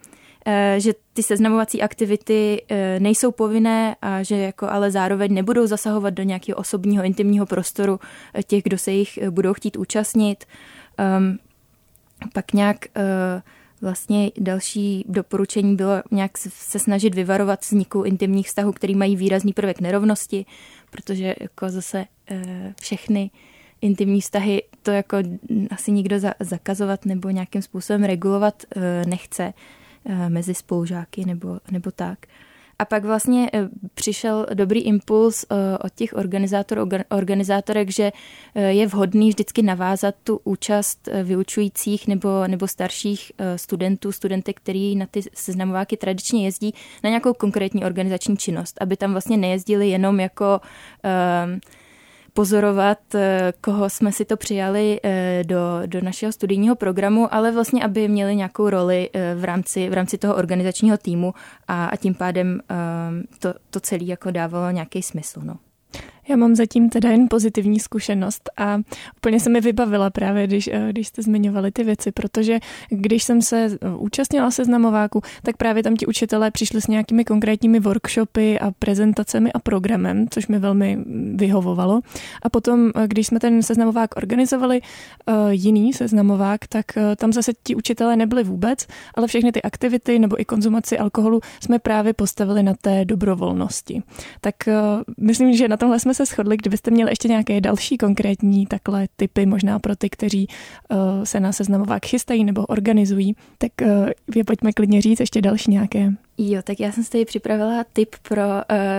že 0.77 0.93
ty 1.13 1.23
seznamovací 1.23 1.81
aktivity 1.81 2.61
nejsou 2.99 3.31
povinné 3.31 3.95
a 4.01 4.23
že 4.23 4.37
jako 4.37 4.67
ale 4.69 4.91
zároveň 4.91 5.33
nebudou 5.33 5.67
zasahovat 5.67 6.09
do 6.09 6.23
nějakého 6.23 6.57
osobního 6.57 7.03
intimního 7.03 7.45
prostoru 7.45 7.99
těch, 8.47 8.63
kdo 8.63 8.77
se 8.77 8.91
jich 8.91 9.19
budou 9.29 9.53
chtít 9.53 9.77
účastnit. 9.77 10.45
Um, 11.19 11.39
pak 12.33 12.53
nějak 12.53 12.77
uh, 12.97 13.03
vlastně 13.81 14.31
další 14.37 15.05
doporučení 15.07 15.75
bylo 15.75 16.01
nějak 16.11 16.37
se 16.37 16.79
snažit 16.79 17.15
vyvarovat 17.15 17.61
vzniku 17.61 18.03
intimních 18.03 18.47
vztahů, 18.47 18.71
který 18.71 18.95
mají 18.95 19.15
výrazný 19.15 19.53
prvek 19.53 19.81
nerovnosti, 19.81 20.45
protože 20.91 21.35
jako 21.39 21.69
zase 21.69 22.05
uh, 22.31 22.37
všechny 22.81 23.31
intimní 23.81 24.21
vztahy 24.21 24.63
to 24.83 24.91
jako 24.91 25.17
asi 25.71 25.91
nikdo 25.91 26.19
za, 26.19 26.33
zakazovat 26.39 27.05
nebo 27.05 27.29
nějakým 27.29 27.61
způsobem 27.61 28.03
regulovat 28.03 28.63
uh, 28.75 28.83
nechce 29.07 29.53
mezi 30.27 30.53
spolužáky 30.53 31.25
nebo, 31.25 31.59
nebo 31.71 31.91
tak. 31.91 32.19
A 32.79 32.85
pak 32.85 33.05
vlastně 33.05 33.49
eh, 33.53 33.69
přišel 33.93 34.47
dobrý 34.53 34.81
impuls 34.81 35.45
eh, 35.49 35.77
od 35.77 35.93
těch 35.95 36.13
organizátorů, 36.13 36.89
organizátorek, 37.09 37.89
že 37.89 38.11
eh, 38.55 38.71
je 38.71 38.87
vhodný 38.87 39.29
vždycky 39.29 39.61
navázat 39.61 40.15
tu 40.23 40.39
účast 40.43 41.09
vyučujících 41.23 42.07
nebo, 42.07 42.47
nebo 42.47 42.67
starších 42.67 43.31
studentů, 43.55 44.11
studentek, 44.11 44.57
který 44.57 44.95
na 44.95 45.05
ty 45.05 45.21
seznamováky 45.33 45.97
tradičně 45.97 46.45
jezdí, 46.45 46.73
na 47.03 47.09
nějakou 47.09 47.33
konkrétní 47.33 47.85
organizační 47.85 48.37
činnost, 48.37 48.77
aby 48.81 48.97
tam 48.97 49.11
vlastně 49.11 49.37
nejezdili 49.37 49.89
jenom 49.89 50.19
jako 50.19 50.61
uh, 51.05 51.59
pozorovat, 52.33 53.15
eh, 53.15 53.53
koho 53.61 53.89
jsme 53.89 54.11
si 54.11 54.25
to 54.25 54.37
přijali 54.37 54.99
eh, 55.03 55.43
do, 55.45 55.57
do 55.85 56.01
našeho 56.01 56.31
studijního 56.31 56.75
programu, 56.75 57.33
ale 57.33 57.51
vlastně, 57.51 57.83
aby 57.83 58.07
měli 58.07 58.35
nějakou 58.35 58.69
roli 58.69 59.09
eh, 59.13 59.35
v 59.35 59.43
rámci, 59.43 59.89
v 59.89 59.93
rámci 59.93 60.17
toho 60.17 60.35
organizačního 60.35 60.97
týmu 60.97 61.33
a, 61.67 61.85
a 61.85 61.95
tím 61.95 62.15
pádem 62.15 62.61
to, 63.39 63.53
to 63.69 63.79
celé 63.79 64.03
jako 64.03 64.31
dávalo 64.31 64.71
nějaký 64.71 65.01
smysl. 65.01 65.41
No. 65.43 65.55
Já 66.27 66.35
mám 66.35 66.55
zatím 66.55 66.89
teda 66.89 67.09
jen 67.09 67.27
pozitivní 67.29 67.79
zkušenost 67.79 68.49
a 68.57 68.79
úplně 69.17 69.39
se 69.39 69.49
mi 69.49 69.61
vybavila 69.61 70.09
právě, 70.09 70.47
když, 70.47 70.67
eh, 70.67 70.87
když 70.89 71.07
jste 71.07 71.21
zmiňovali 71.21 71.71
ty 71.71 71.83
věci, 71.83 72.11
protože 72.11 72.59
když 72.89 73.23
jsem 73.23 73.41
se 73.41 73.65
eh, 73.65 73.89
účastnila 73.97 74.51
seznamováku, 74.51 75.21
tak 75.43 75.57
právě 75.57 75.83
tam 75.83 75.95
ti 75.95 76.05
učitelé 76.05 76.51
přišli 76.51 76.81
s 76.81 76.87
nějakými 76.87 77.25
konkrétními 77.25 77.79
workshopy 77.79 78.59
a 78.59 78.71
prezentacemi 78.79 79.51
a 79.51 79.59
programem, 79.59 80.27
což 80.29 80.47
mi 80.47 80.59
velmi 80.59 80.97
vyhovovalo. 81.35 82.01
A 82.41 82.49
potom, 82.49 82.91
eh, 82.95 83.07
když 83.07 83.27
jsme 83.27 83.39
ten 83.39 83.63
seznamovák 83.63 84.17
organizovali, 84.17 84.81
jiný 85.49 85.93
seznamovák, 85.93 86.67
tak 86.67 86.85
tam 87.17 87.33
zase 87.33 87.51
ti 87.63 87.75
učitelé 87.75 88.15
nebyli 88.15 88.43
vůbec, 88.43 88.87
ale 89.13 89.27
všechny 89.27 89.51
ty 89.51 89.61
aktivity 89.61 90.19
nebo 90.19 90.41
i 90.41 90.45
konzumaci 90.45 90.97
alkoholu 90.97 91.41
jsme 91.59 91.79
právě 91.79 92.13
postavili 92.13 92.63
na 92.63 92.73
té 92.81 93.05
dobrovolnosti. 93.05 94.03
Tak 94.41 94.55
myslím, 95.17 95.53
že 95.53 95.67
na 95.67 95.77
tomhle 95.77 95.99
jsme 95.99 96.12
se 96.13 96.25
shodli, 96.25 96.57
kdybyste 96.57 96.91
měli 96.91 97.11
ještě 97.11 97.27
nějaké 97.27 97.61
další 97.61 97.97
konkrétní 97.97 98.65
takhle 98.65 99.07
typy, 99.15 99.45
možná 99.45 99.79
pro 99.79 99.95
ty, 99.95 100.09
kteří 100.09 100.47
uh, 100.47 101.23
se 101.23 101.39
na 101.39 101.51
seznamovák 101.51 102.05
chystají 102.05 102.43
nebo 102.43 102.65
organizují, 102.65 103.35
tak 103.57 103.71
uh, 103.81 104.09
je 104.35 104.43
pojďme 104.43 104.73
klidně 104.73 105.01
říct 105.01 105.19
ještě 105.19 105.41
další 105.41 105.71
nějaké. 105.71 106.13
Jo, 106.37 106.61
tak 106.63 106.79
já 106.79 106.91
jsem 106.91 107.03
si 107.03 107.09
tady 107.09 107.25
připravila 107.25 107.85
tip 107.93 108.15
pro 108.29 108.41
uh, 108.41 108.55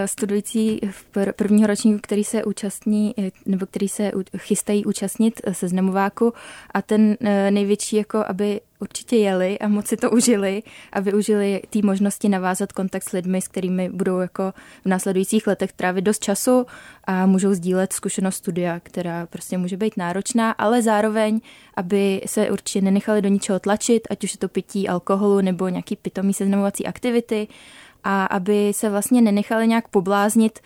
studující 0.07 0.81
v 0.90 1.07
pr- 1.14 1.33
prvního 1.33 1.66
ročníku, 1.66 1.98
který 2.03 2.24
se 2.24 2.44
účastní, 2.44 3.14
nebo 3.46 3.66
který 3.66 3.88
se 3.88 4.12
u- 4.12 4.38
chystají 4.38 4.85
účastnit 4.85 5.40
seznamováku 5.53 6.33
a 6.74 6.83
ten 6.83 7.16
uh, 7.20 7.29
největší, 7.50 7.96
jako 7.96 8.24
aby 8.29 8.61
určitě 8.85 9.16
jeli 9.16 9.59
a 9.59 9.68
moc 9.68 9.87
si 9.87 9.97
to 9.97 10.11
užili 10.11 10.62
a 10.92 11.01
využili 11.01 11.62
té 11.70 11.79
možnosti 11.83 12.29
navázat 12.29 12.73
kontakt 12.73 13.09
s 13.09 13.12
lidmi, 13.12 13.42
s 13.42 13.49
kterými 13.49 13.88
budou 13.88 14.18
jako 14.18 14.53
v 14.85 14.88
následujících 14.88 15.47
letech 15.47 15.73
trávit 15.73 16.05
dost 16.05 16.23
času 16.23 16.66
a 17.05 17.27
můžou 17.27 17.55
sdílet 17.55 17.92
zkušenost 17.92 18.37
studia, 18.37 18.81
která 18.81 19.27
prostě 19.27 19.59
může 19.59 19.77
být 19.77 19.97
náročná, 19.97 20.51
ale 20.51 20.83
zároveň, 20.83 21.40
aby 21.77 22.20
se 22.27 22.51
určitě 22.51 22.81
nenechali 22.81 23.23
do 23.23 23.29
ničeho 23.29 23.59
tlačit, 23.59 24.09
ať 24.11 24.25
už 24.25 24.33
je 24.33 24.38
to 24.38 24.49
pití 24.49 24.88
alkoholu 24.88 25.40
nebo 25.40 25.68
nějaký 25.68 25.97
pitomý 25.97 26.35
seznamovací 26.35 26.87
aktivity 26.87 27.49
a 28.05 28.25
aby 28.25 28.73
se 28.75 28.90
vlastně 28.90 29.23
nenechali 29.23 29.68
nějak 29.68 29.88
pobláznit 29.88 30.59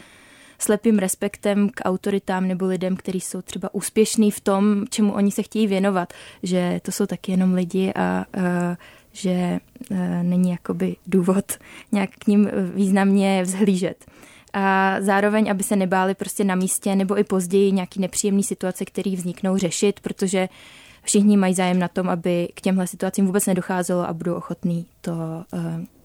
slepým 0.58 0.98
respektem 0.98 1.68
k 1.68 1.80
autoritám 1.84 2.48
nebo 2.48 2.66
lidem, 2.66 2.96
kteří 2.96 3.20
jsou 3.20 3.42
třeba 3.42 3.74
úspěšní 3.74 4.30
v 4.30 4.40
tom, 4.40 4.84
čemu 4.90 5.12
oni 5.12 5.30
se 5.30 5.42
chtějí 5.42 5.66
věnovat, 5.66 6.12
že 6.42 6.80
to 6.82 6.92
jsou 6.92 7.06
taky 7.06 7.32
jenom 7.32 7.54
lidi 7.54 7.92
a, 7.94 8.02
a 8.02 8.24
že 9.12 9.30
a, 9.30 9.94
není 10.22 10.50
jakoby 10.50 10.96
důvod 11.06 11.52
nějak 11.92 12.10
k 12.10 12.26
ním 12.26 12.50
významně 12.74 13.42
vzhlížet. 13.42 14.04
A 14.52 14.96
zároveň, 15.00 15.50
aby 15.50 15.62
se 15.62 15.76
nebáli 15.76 16.14
prostě 16.14 16.44
na 16.44 16.54
místě 16.54 16.96
nebo 16.96 17.18
i 17.18 17.24
později 17.24 17.72
nějaký 17.72 18.00
nepříjemný 18.00 18.42
situace, 18.42 18.84
které 18.84 19.10
vzniknou, 19.10 19.56
řešit, 19.56 20.00
protože 20.00 20.48
všichni 21.02 21.36
mají 21.36 21.54
zájem 21.54 21.78
na 21.78 21.88
tom, 21.88 22.08
aby 22.08 22.48
k 22.54 22.60
těmhle 22.60 22.86
situacím 22.86 23.26
vůbec 23.26 23.46
nedocházelo 23.46 24.08
a 24.08 24.12
budou 24.12 24.34
ochotní 24.34 24.86
to 25.00 25.12
uh, 25.52 25.60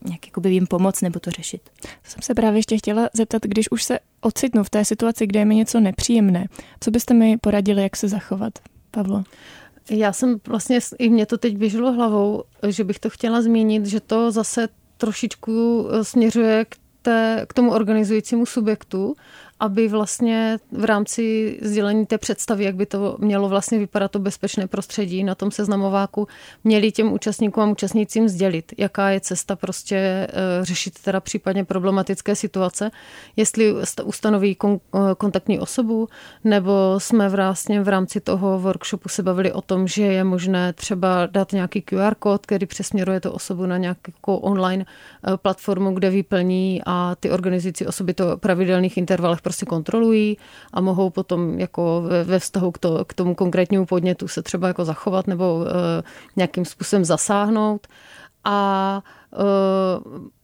nějak 0.06 0.26
jakoby 0.28 0.50
jim 0.50 0.68
pomoct 0.68 1.02
nebo 1.02 1.20
to 1.20 1.32
řešit. 1.32 1.62
Jsem 2.04 2.22
se 2.22 2.34
právě 2.34 2.60
ještě 2.60 2.78
chtěla 2.78 3.10
zeptat, 3.14 3.42
když 3.42 3.72
už 3.72 3.84
se 3.84 4.00
ocitnu 4.26 4.64
v 4.64 4.70
té 4.70 4.86
situaci, 4.86 5.28
kde 5.28 5.40
je 5.40 5.46
mi 5.46 5.56
něco 5.56 5.80
nepříjemné, 5.80 6.46
co 6.80 6.92
byste 6.92 7.14
mi 7.14 7.38
poradili, 7.38 7.84
jak 7.84 7.96
se 7.96 8.08
zachovat, 8.08 8.54
Pavlo? 8.92 9.24
Já 9.90 10.14
jsem 10.14 10.40
vlastně, 10.48 10.80
i 11.00 11.10
mě 11.10 11.26
to 11.26 11.38
teď 11.38 11.58
běželo 11.58 11.92
hlavou, 11.92 12.44
že 12.68 12.84
bych 12.84 13.00
to 13.00 13.10
chtěla 13.10 13.42
zmínit, 13.42 13.86
že 13.86 14.00
to 14.00 14.32
zase 14.32 14.68
trošičku 14.98 15.88
eh, 15.92 16.04
směřuje 16.04 16.66
k, 16.66 16.76
té, 17.02 17.46
k 17.50 17.54
tomu 17.54 17.72
organizujícímu 17.72 18.46
subjektu 18.46 19.16
aby 19.64 19.88
vlastně 19.88 20.58
v 20.72 20.86
rámci 20.86 21.58
sdělení 21.62 22.06
té 22.06 22.18
představy, 22.18 22.64
jak 22.64 22.76
by 22.76 22.86
to 22.86 23.16
mělo 23.20 23.50
vlastně 23.50 23.80
vypadat 23.80 24.12
to 24.12 24.20
bezpečné 24.20 24.68
prostředí 24.68 25.24
na 25.24 25.36
tom 25.36 25.52
seznamováku, 25.52 26.28
měli 26.64 26.92
těm 26.92 27.14
účastníkům 27.14 27.64
a 27.64 27.72
účastnícím 27.72 28.30
sdělit, 28.30 28.74
jaká 28.78 29.10
je 29.10 29.20
cesta 29.20 29.56
prostě 29.56 29.96
eh, 29.96 30.30
řešit 30.62 31.00
teda 31.00 31.20
případně 31.20 31.66
problematické 31.66 32.36
situace, 32.36 32.92
jestli 33.36 33.74
ustanoví 34.04 34.58
eh, 34.66 34.78
kontaktní 35.18 35.60
osobu, 35.60 36.10
nebo 36.44 36.96
jsme 36.98 37.30
vlastně 37.30 37.82
v 37.82 37.88
rámci 37.88 38.20
toho 38.20 38.60
workshopu 38.60 39.10
se 39.10 39.24
bavili 39.24 39.52
o 39.52 39.62
tom, 39.62 39.88
že 39.88 40.04
je 40.04 40.24
možné 40.24 40.74
třeba 40.74 41.26
dát 41.26 41.52
nějaký 41.52 41.82
QR 41.82 42.16
kód, 42.20 42.46
který 42.46 42.66
přesměruje 42.66 43.20
tu 43.20 43.32
osobu 43.32 43.66
na 43.66 43.78
nějakou 43.78 44.36
online 44.36 44.86
eh, 44.86 45.38
platformu, 45.38 45.92
kde 45.92 46.10
vyplní 46.10 46.82
a 46.86 47.16
ty 47.20 47.32
organizující 47.32 47.86
osoby 47.88 48.14
to 48.14 48.38
pravidelných 48.38 48.98
intervalech 48.98 49.42
prostě 49.42 49.53
kontrolují 49.66 50.38
a 50.74 50.82
mohou 50.82 51.10
potom 51.10 51.60
jako 51.60 52.04
ve 52.24 52.40
vztahu 52.40 52.72
k, 52.72 52.78
to, 52.78 53.06
k 53.06 53.14
tomu 53.14 53.36
konkrétnímu 53.36 53.86
podnětu 53.86 54.28
se 54.28 54.42
třeba 54.42 54.68
jako 54.68 54.86
zachovat 54.86 55.28
nebo 55.28 55.56
uh, 55.56 55.66
nějakým 56.36 56.66
způsobem 56.66 57.06
zasáhnout. 57.06 57.88
A 58.44 59.02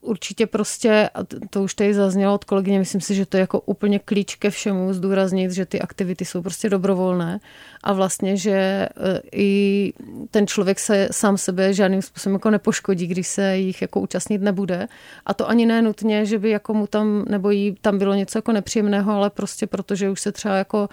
určitě 0.02 0.48
prostě, 0.48 1.10
a 1.14 1.20
to 1.50 1.64
už 1.64 1.74
tady 1.74 1.94
zaznělo 1.94 2.36
od 2.36 2.46
kolegyně, 2.46 2.80
myslím 2.80 3.02
si, 3.02 3.16
že 3.16 3.26
to 3.26 3.38
je 3.38 3.42
jako 3.42 3.60
úplně 3.60 4.00
klíč 4.00 4.36
ke 4.36 4.50
všemu 4.50 4.94
zdůraznit, 4.94 5.52
že 5.52 5.66
ty 5.66 5.82
aktivity 5.82 6.26
jsou 6.26 6.42
prostě 6.42 6.70
dobrovolné 6.70 7.40
a 7.84 7.94
vlastně, 7.94 8.38
že 8.38 8.52
e, 8.52 8.90
i 9.32 9.94
ten 10.32 10.48
člověk 10.48 10.80
se 10.80 11.10
sám 11.12 11.38
sebe 11.38 11.74
žádným 11.74 12.02
způsobem 12.02 12.34
jako 12.34 12.50
nepoškodí, 12.50 13.08
když 13.08 13.28
se 13.28 13.58
jich 13.58 13.82
jako 13.82 14.00
účastnit 14.00 14.42
nebude. 14.42 14.88
A 15.26 15.34
to 15.34 15.50
ani 15.50 15.66
ne 15.66 15.82
nutně, 15.82 16.26
že 16.26 16.40
by 16.40 16.50
jako 16.50 16.74
mu 16.74 16.88
tam, 16.88 17.26
nebo 17.30 17.50
jí 17.50 17.76
tam 17.82 17.98
bylo 17.98 18.14
něco 18.14 18.38
jako 18.38 18.52
nepříjemného, 18.52 19.12
ale 19.12 19.30
prostě 19.30 19.68
protože 19.68 20.10
už 20.10 20.22
se 20.22 20.32
třeba 20.32 20.56
jako 20.56 20.90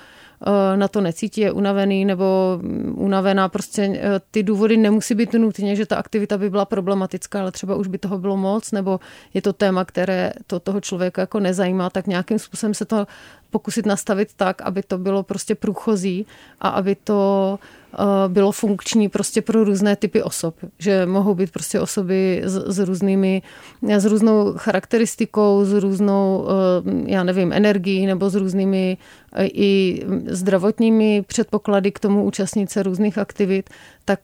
e, 0.47 0.77
na 0.77 0.89
to 0.89 1.01
necítí, 1.01 1.41
je 1.41 1.53
unavený 1.53 2.05
nebo 2.05 2.61
unavená. 2.95 3.49
Prostě 3.49 4.01
ty 4.31 4.43
důvody 4.43 4.77
nemusí 4.77 5.15
být 5.15 5.33
nutně, 5.33 5.77
že 5.77 5.87
ta 5.87 5.97
aktivita 5.97 6.39
by 6.39 6.51
byla 6.51 6.65
problematická, 6.65 7.41
ale 7.41 7.53
třeba 7.53 7.75
už 7.75 7.86
by 7.87 7.99
toho 7.99 8.18
bylo 8.18 8.37
moc, 8.37 8.72
nebo 8.72 9.01
je 9.35 9.42
to 9.42 9.53
téma, 9.53 9.85
které 9.85 10.33
to 10.46 10.61
toho 10.61 10.81
člověka 10.81 11.22
jako 11.22 11.40
nezajímá, 11.40 11.90
tak 11.90 12.07
nějakým 12.07 12.38
způsobem 12.38 12.75
se 12.75 12.85
to 12.85 13.07
pokusit 13.51 13.87
nastavit 13.87 14.29
tak, 14.37 14.62
aby 14.62 14.83
to 14.83 14.99
bylo 14.99 15.22
prostě 15.22 15.55
průchozí 15.55 16.27
a 16.61 16.68
aby 16.68 16.94
to 16.94 17.59
eh, 17.94 17.96
bylo 18.29 18.53
funkční 18.53 19.09
prostě 19.09 19.42
pro 19.42 19.64
různé 19.64 19.96
typy 19.96 20.22
osob, 20.22 20.55
že 20.79 21.07
mohou 21.07 21.35
být 21.35 21.53
prostě 21.53 21.81
osoby 21.81 22.42
s, 22.44 22.55
s 22.75 22.79
různými, 22.79 23.42
s 23.83 24.05
různou 24.05 24.53
charakteristikou, 24.57 25.64
s 25.64 25.72
různou, 25.72 26.49
eh, 26.49 27.11
já 27.11 27.25
nevím, 27.25 27.53
energií 27.53 28.07
nebo 28.07 28.31
s 28.31 28.35
různými 28.35 28.99
i 29.42 30.03
zdravotními 30.27 31.22
předpoklady 31.27 31.92
k 31.92 31.99
tomu 31.99 32.25
účastnit 32.25 32.70
se 32.70 32.83
různých 32.83 33.18
aktivit, 33.18 33.70
tak 34.05 34.20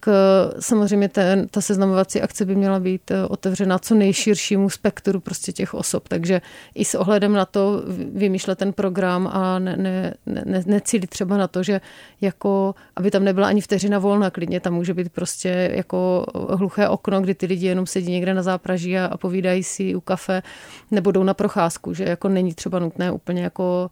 samozřejmě 0.60 1.08
ten, 1.08 1.48
ta 1.48 1.60
seznamovací 1.60 2.20
akce 2.20 2.44
by 2.44 2.54
měla 2.54 2.80
být 2.80 3.12
otevřena 3.28 3.78
co 3.78 3.94
nejširšímu 3.94 4.70
spektru 4.70 5.20
prostě 5.20 5.52
těch 5.52 5.74
osob. 5.74 6.08
Takže 6.08 6.40
i 6.74 6.84
s 6.84 6.94
ohledem 6.94 7.32
na 7.32 7.44
to 7.44 7.82
vymýšlet 8.12 8.58
ten 8.58 8.72
program 8.72 9.30
a 9.32 9.58
ne, 9.58 9.76
ne, 9.76 10.14
ne, 10.26 10.62
necílit 10.66 11.10
třeba 11.10 11.36
na 11.36 11.48
to, 11.48 11.62
že 11.62 11.80
jako, 12.20 12.74
aby 12.96 13.10
tam 13.10 13.24
nebyla 13.24 13.48
ani 13.48 13.60
vteřina 13.60 13.98
volna 13.98 14.30
klidně, 14.30 14.60
tam 14.60 14.74
může 14.74 14.94
být 14.94 15.12
prostě 15.12 15.70
jako 15.74 16.26
hluché 16.50 16.88
okno, 16.88 17.20
kdy 17.20 17.34
ty 17.34 17.46
lidi 17.46 17.66
jenom 17.66 17.86
sedí 17.86 18.12
někde 18.12 18.34
na 18.34 18.42
zápraží 18.42 18.98
a, 18.98 19.06
a 19.06 19.16
povídají 19.16 19.62
si 19.62 19.94
u 19.94 20.00
kafe 20.00 20.42
nebo 20.90 21.10
jdou 21.12 21.22
na 21.22 21.34
procházku, 21.34 21.94
že 21.94 22.04
jako 22.04 22.28
není 22.28 22.54
třeba 22.54 22.78
nutné 22.78 23.12
úplně 23.12 23.42
jako 23.42 23.90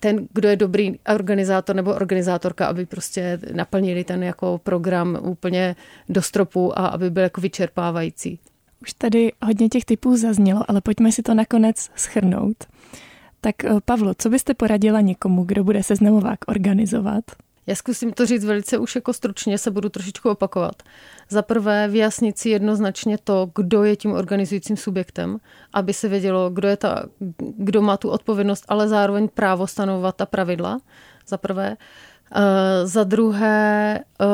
ten, 0.00 0.28
kdo 0.32 0.48
je 0.48 0.56
dobrý 0.56 0.98
organizátor 1.14 1.76
nebo 1.76 1.94
organizátorka, 1.94 2.66
aby 2.66 2.86
prostě 2.86 3.38
naplnili 3.52 4.04
ten 4.04 4.22
jako 4.22 4.60
program 4.64 5.18
úplně 5.22 5.76
do 6.08 6.22
stropu 6.22 6.78
a 6.78 6.86
aby 6.86 7.10
byl 7.10 7.22
jako 7.22 7.40
vyčerpávající. 7.40 8.38
Už 8.82 8.92
tady 8.92 9.32
hodně 9.42 9.68
těch 9.68 9.84
typů 9.84 10.16
zaznělo, 10.16 10.62
ale 10.68 10.80
pojďme 10.80 11.12
si 11.12 11.22
to 11.22 11.34
nakonec 11.34 11.90
schrnout. 11.96 12.56
Tak 13.40 13.64
eh, 13.64 13.70
Pavlo, 13.84 14.14
co 14.18 14.30
byste 14.30 14.54
poradila 14.54 15.00
někomu, 15.00 15.44
kdo 15.44 15.64
bude 15.64 15.82
seznamovák 15.82 16.38
organizovat? 16.46 17.24
Já 17.66 17.74
zkusím 17.74 18.12
to 18.12 18.26
říct 18.26 18.44
velice 18.44 18.78
už 18.78 18.94
jako 18.94 19.12
stručně, 19.12 19.58
se 19.58 19.70
budu 19.70 19.88
trošičku 19.88 20.30
opakovat. 20.30 20.82
Za 21.28 21.42
prvé 21.42 21.88
vyjasnit 21.88 22.38
si 22.38 22.48
jednoznačně 22.50 23.18
to, 23.24 23.50
kdo 23.54 23.84
je 23.84 23.96
tím 23.96 24.12
organizujícím 24.12 24.76
subjektem, 24.76 25.38
aby 25.72 25.92
se 25.92 26.08
vědělo, 26.08 26.50
kdo, 26.50 26.68
je 26.68 26.76
ta, 26.76 27.06
kdo 27.38 27.82
má 27.82 27.96
tu 27.96 28.10
odpovědnost, 28.10 28.64
ale 28.68 28.88
zároveň 28.88 29.28
právo 29.28 29.66
stanovat 29.66 30.16
ta 30.16 30.26
pravidla. 30.26 30.78
Za 31.26 31.36
prvé. 31.36 31.76
Eh, 32.34 32.86
za 32.86 33.04
druhé, 33.04 33.98
eh, 34.20 34.26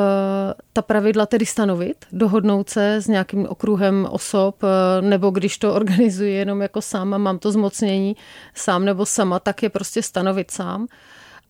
ta 0.73 0.83
pravidla 0.83 1.27
tedy 1.27 1.47
stanovit, 1.47 1.97
dohodnout 2.13 2.69
se 2.69 2.97
s 2.97 3.07
nějakým 3.07 3.47
okruhem 3.49 4.07
osob, 4.11 4.63
eh, 4.65 5.03
nebo 5.03 5.31
když 5.31 5.59
to 5.59 5.75
organizuje 5.81 6.31
jenom 6.31 6.63
jako 6.63 6.83
sám 6.83 7.15
a 7.15 7.19
mám 7.19 7.39
to 7.39 7.53
zmocnění 7.53 8.17
sám 8.55 8.85
nebo 8.85 9.07
sama, 9.07 9.39
tak 9.39 9.63
je 9.63 9.71
prostě 9.71 10.03
stanovit 10.03 10.51
sám. 10.51 10.87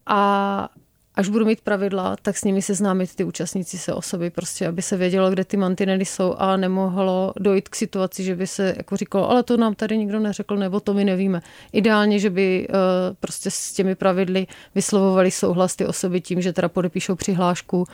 A 0.06 0.68
až 1.14 1.28
budu 1.28 1.44
mít 1.44 1.60
pravidla, 1.60 2.16
tak 2.22 2.36
s 2.36 2.44
nimi 2.44 2.62
seznámit 2.62 3.14
ty 3.14 3.24
účastníci 3.24 3.78
se 3.78 3.94
osoby, 3.94 4.30
prostě, 4.30 4.66
aby 4.66 4.82
se 4.82 4.96
vědělo, 4.96 5.30
kde 5.30 5.44
ty 5.44 5.56
mantinely 5.56 6.04
jsou 6.04 6.34
a 6.34 6.56
nemohlo 6.56 7.32
dojít 7.40 7.68
k 7.68 7.76
situaci, 7.76 8.24
že 8.24 8.36
by 8.36 8.46
se 8.46 8.74
jako 8.76 8.96
říkalo, 8.96 9.30
ale 9.30 9.42
to 9.42 9.56
nám 9.56 9.74
tady 9.74 9.98
nikdo 9.98 10.20
neřekl, 10.20 10.56
nebo 10.56 10.80
to 10.80 10.94
my 10.94 11.04
nevíme. 11.04 11.42
Ideálně, 11.72 12.18
že 12.18 12.30
by 12.30 12.68
uh, 12.68 12.76
prostě 13.20 13.50
s 13.50 13.72
těmi 13.72 13.94
pravidly 13.94 14.46
vyslovovali 14.74 15.30
souhlas 15.30 15.76
ty 15.76 15.86
osoby 15.86 16.20
tím, 16.20 16.40
že 16.40 16.52
teda 16.52 16.68
podepíšou 16.68 17.14
přihlášku, 17.14 17.84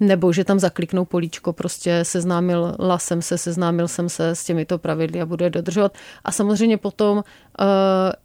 nebo 0.00 0.32
že 0.32 0.44
tam 0.44 0.58
zakliknou 0.58 1.04
políčko, 1.04 1.52
prostě 1.52 2.04
seznámil 2.04 2.76
jsem 2.96 3.22
se, 3.22 3.38
seznámil 3.38 3.88
jsem 3.88 4.08
se 4.08 4.30
s 4.30 4.44
těmito 4.44 4.78
pravidly 4.78 5.20
a 5.20 5.26
bude 5.26 5.50
dodržovat. 5.50 5.94
A 6.24 6.32
samozřejmě 6.32 6.76
potom 6.76 7.16
uh, 7.16 7.24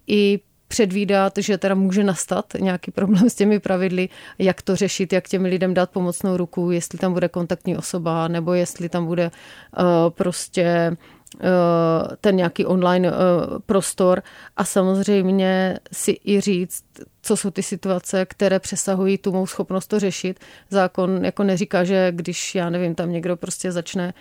i 0.07 0.39
předvídat, 0.67 1.33
že 1.37 1.57
teda 1.57 1.75
může 1.75 2.03
nastat 2.03 2.45
nějaký 2.59 2.91
problém 2.91 3.29
s 3.29 3.35
těmi 3.35 3.59
pravidly, 3.59 4.09
jak 4.39 4.61
to 4.61 4.75
řešit, 4.75 5.13
jak 5.13 5.27
těm 5.27 5.43
lidem 5.43 5.73
dát 5.73 5.89
pomocnou 5.89 6.37
ruku, 6.37 6.71
jestli 6.71 6.99
tam 6.99 7.13
bude 7.13 7.29
kontaktní 7.29 7.77
osoba, 7.77 8.27
nebo 8.27 8.53
jestli 8.53 8.89
tam 8.89 9.05
bude 9.05 9.31
uh, 9.31 9.85
prostě 10.09 10.97
uh, 11.35 11.39
ten 12.21 12.35
nějaký 12.35 12.65
online 12.65 13.11
uh, 13.11 13.15
prostor 13.65 14.23
a 14.57 14.65
samozřejmě 14.65 15.79
si 15.91 16.19
i 16.25 16.41
říct, 16.41 16.83
co 17.21 17.37
jsou 17.37 17.51
ty 17.51 17.63
situace, 17.63 18.25
které 18.25 18.59
přesahují 18.59 19.17
tu 19.17 19.31
mou 19.31 19.47
schopnost 19.47 19.87
to 19.87 19.99
řešit. 19.99 20.39
Zákon 20.69 21.25
jako 21.25 21.43
neříká, 21.43 21.83
že 21.83 22.11
když, 22.11 22.55
já 22.55 22.69
nevím, 22.69 22.95
tam 22.95 23.11
někdo 23.11 23.37
prostě 23.37 23.71
začne 23.71 24.13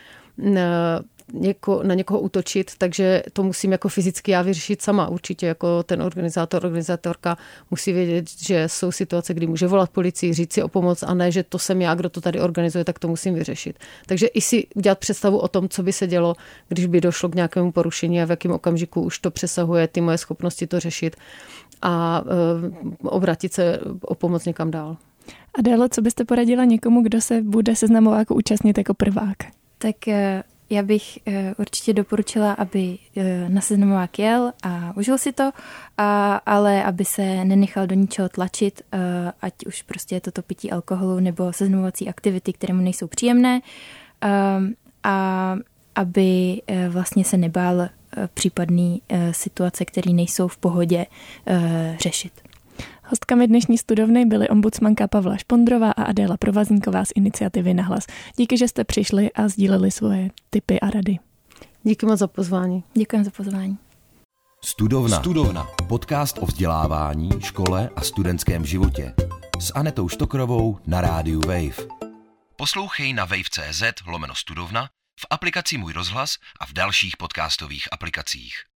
něko, 1.32 1.82
na 1.82 1.94
někoho 1.94 2.20
útočit, 2.20 2.70
takže 2.78 3.22
to 3.32 3.42
musím 3.42 3.72
jako 3.72 3.88
fyzicky 3.88 4.30
já 4.30 4.42
vyřešit 4.42 4.82
sama. 4.82 5.08
Určitě 5.08 5.46
jako 5.46 5.82
ten 5.82 6.02
organizátor, 6.02 6.66
organizátorka 6.66 7.38
musí 7.70 7.92
vědět, 7.92 8.30
že 8.38 8.68
jsou 8.68 8.92
situace, 8.92 9.35
kdy 9.35 9.46
může 9.46 9.66
volat 9.66 9.90
policii, 9.90 10.35
říct 10.35 10.52
si 10.52 10.62
o 10.62 10.68
pomoc 10.68 11.02
a 11.02 11.14
ne, 11.14 11.32
že 11.32 11.42
to 11.42 11.58
jsem 11.58 11.82
já, 11.82 11.94
kdo 11.94 12.08
to 12.08 12.20
tady 12.20 12.40
organizuje, 12.40 12.85
tak 12.85 12.98
to 12.98 13.08
musím 13.08 13.35
vyřešit. 13.35 13.78
Takže 14.06 14.26
i 14.26 14.40
si 14.40 14.66
udělat 14.74 14.98
představu 14.98 15.38
o 15.38 15.48
tom, 15.48 15.68
co 15.68 15.82
by 15.82 15.92
se 15.92 16.06
dělo, 16.06 16.35
když 16.68 16.87
by 16.87 17.00
došlo 17.00 17.28
k 17.28 17.35
nějakému 17.35 17.72
porušení 17.72 18.22
a 18.22 18.24
v 18.24 18.30
jakém 18.30 18.52
okamžiku 18.52 19.02
už 19.02 19.18
to 19.18 19.30
přesahuje 19.30 19.88
ty 19.88 20.00
moje 20.00 20.18
schopnosti 20.18 20.66
to 20.66 20.80
řešit 20.80 21.16
a 21.82 22.24
e, 23.04 23.08
obratit 23.08 23.52
se 23.52 23.78
o 24.02 24.14
pomoc 24.14 24.44
někam 24.44 24.70
dál. 24.70 24.96
Adélo, 25.58 25.88
co 25.88 26.02
byste 26.02 26.24
poradila 26.24 26.64
někomu, 26.64 27.02
kdo 27.02 27.20
se 27.20 27.42
bude 27.42 27.76
seznamováku 27.76 28.35
účastnit 28.35 28.78
jako 28.78 28.94
prvák? 28.94 29.37
Tak 29.78 30.08
e, 30.08 30.42
já 30.72 30.82
bych 30.82 31.18
eh, 31.26 31.54
určitě 31.58 31.92
doporučila, 31.92 32.52
aby 32.52 32.98
eh, 33.16 33.48
na 33.48 33.61
seznamovák 33.61 34.18
jel 34.18 34.52
a 34.62 34.92
užil 34.96 35.18
si 35.18 35.32
to, 35.32 35.50
a, 35.98 36.35
ale 36.46 36.85
aby 36.85 37.04
se 37.04 37.44
nenechal 37.44 37.87
do 37.87 37.94
ničeho 37.94 38.28
tlačit, 38.28 38.82
eh, 38.92 38.98
ať 39.42 39.54
už 39.66 39.82
prostě 39.82 40.14
je 40.14 40.20
to 40.20 40.30
to 40.30 40.42
pití 40.42 40.70
alkoholu 40.70 41.20
nebo 41.20 41.52
seznamovací 41.52 42.08
aktivity, 42.08 42.52
které 42.52 42.74
mu 42.74 42.82
nejsou 42.82 43.06
příjemné 43.06 43.61
a 45.04 45.56
aby 45.94 46.62
vlastně 46.88 47.24
se 47.24 47.37
nebál 47.37 47.88
případný 48.35 49.02
situace, 49.30 49.85
které 49.85 50.12
nejsou 50.12 50.48
v 50.48 50.56
pohodě 50.56 51.06
řešit. 51.98 52.32
Hostkami 53.12 53.46
dnešní 53.46 53.79
studovny 53.79 54.27
byly 54.27 54.48
ombudsmanka 54.48 55.09
Pavla 55.09 55.37
Špondrová 55.37 55.90
a 55.90 56.03
Adéla 56.03 56.37
Provazníková 56.37 57.05
z 57.05 57.09
iniciativy 57.14 57.75
Nahlas. 57.75 58.07
Díky, 58.37 58.59
že 58.59 58.68
jste 58.68 58.85
přišli 58.85 59.33
a 59.33 59.48
sdíleli 59.48 59.90
svoje 59.90 60.31
tipy 60.51 60.81
a 60.81 60.90
rady. 60.90 61.18
Díky 61.83 62.07
moc 62.07 62.18
za 62.18 62.27
pozvání. 62.27 62.85
Děkujeme 62.94 63.25
za 63.25 63.31
pozvání. 63.31 63.79
Studovna. 64.64 65.20
Studovna. 65.20 65.66
Podcast 65.88 66.38
o 66.38 66.46
vzdělávání, 66.46 67.31
škole 67.40 67.90
a 67.96 68.01
studentském 68.01 68.66
životě. 68.66 69.14
S 69.61 69.72
Anetou 69.75 70.09
Štokrovou 70.09 70.79
na 70.87 71.01
rádiu 71.01 71.40
Wave. 71.40 71.88
Poslouchej 72.57 73.12
na 73.12 73.25
wave.cz 73.25 73.83
lomeno 74.07 74.35
studovna, 74.35 74.88
v 75.20 75.27
aplikaci 75.31 75.79
Můj 75.79 75.92
rozhlas 75.92 76.35
a 76.61 76.66
v 76.66 76.72
dalších 76.72 77.16
podcastových 77.16 77.88
aplikacích. 77.92 78.71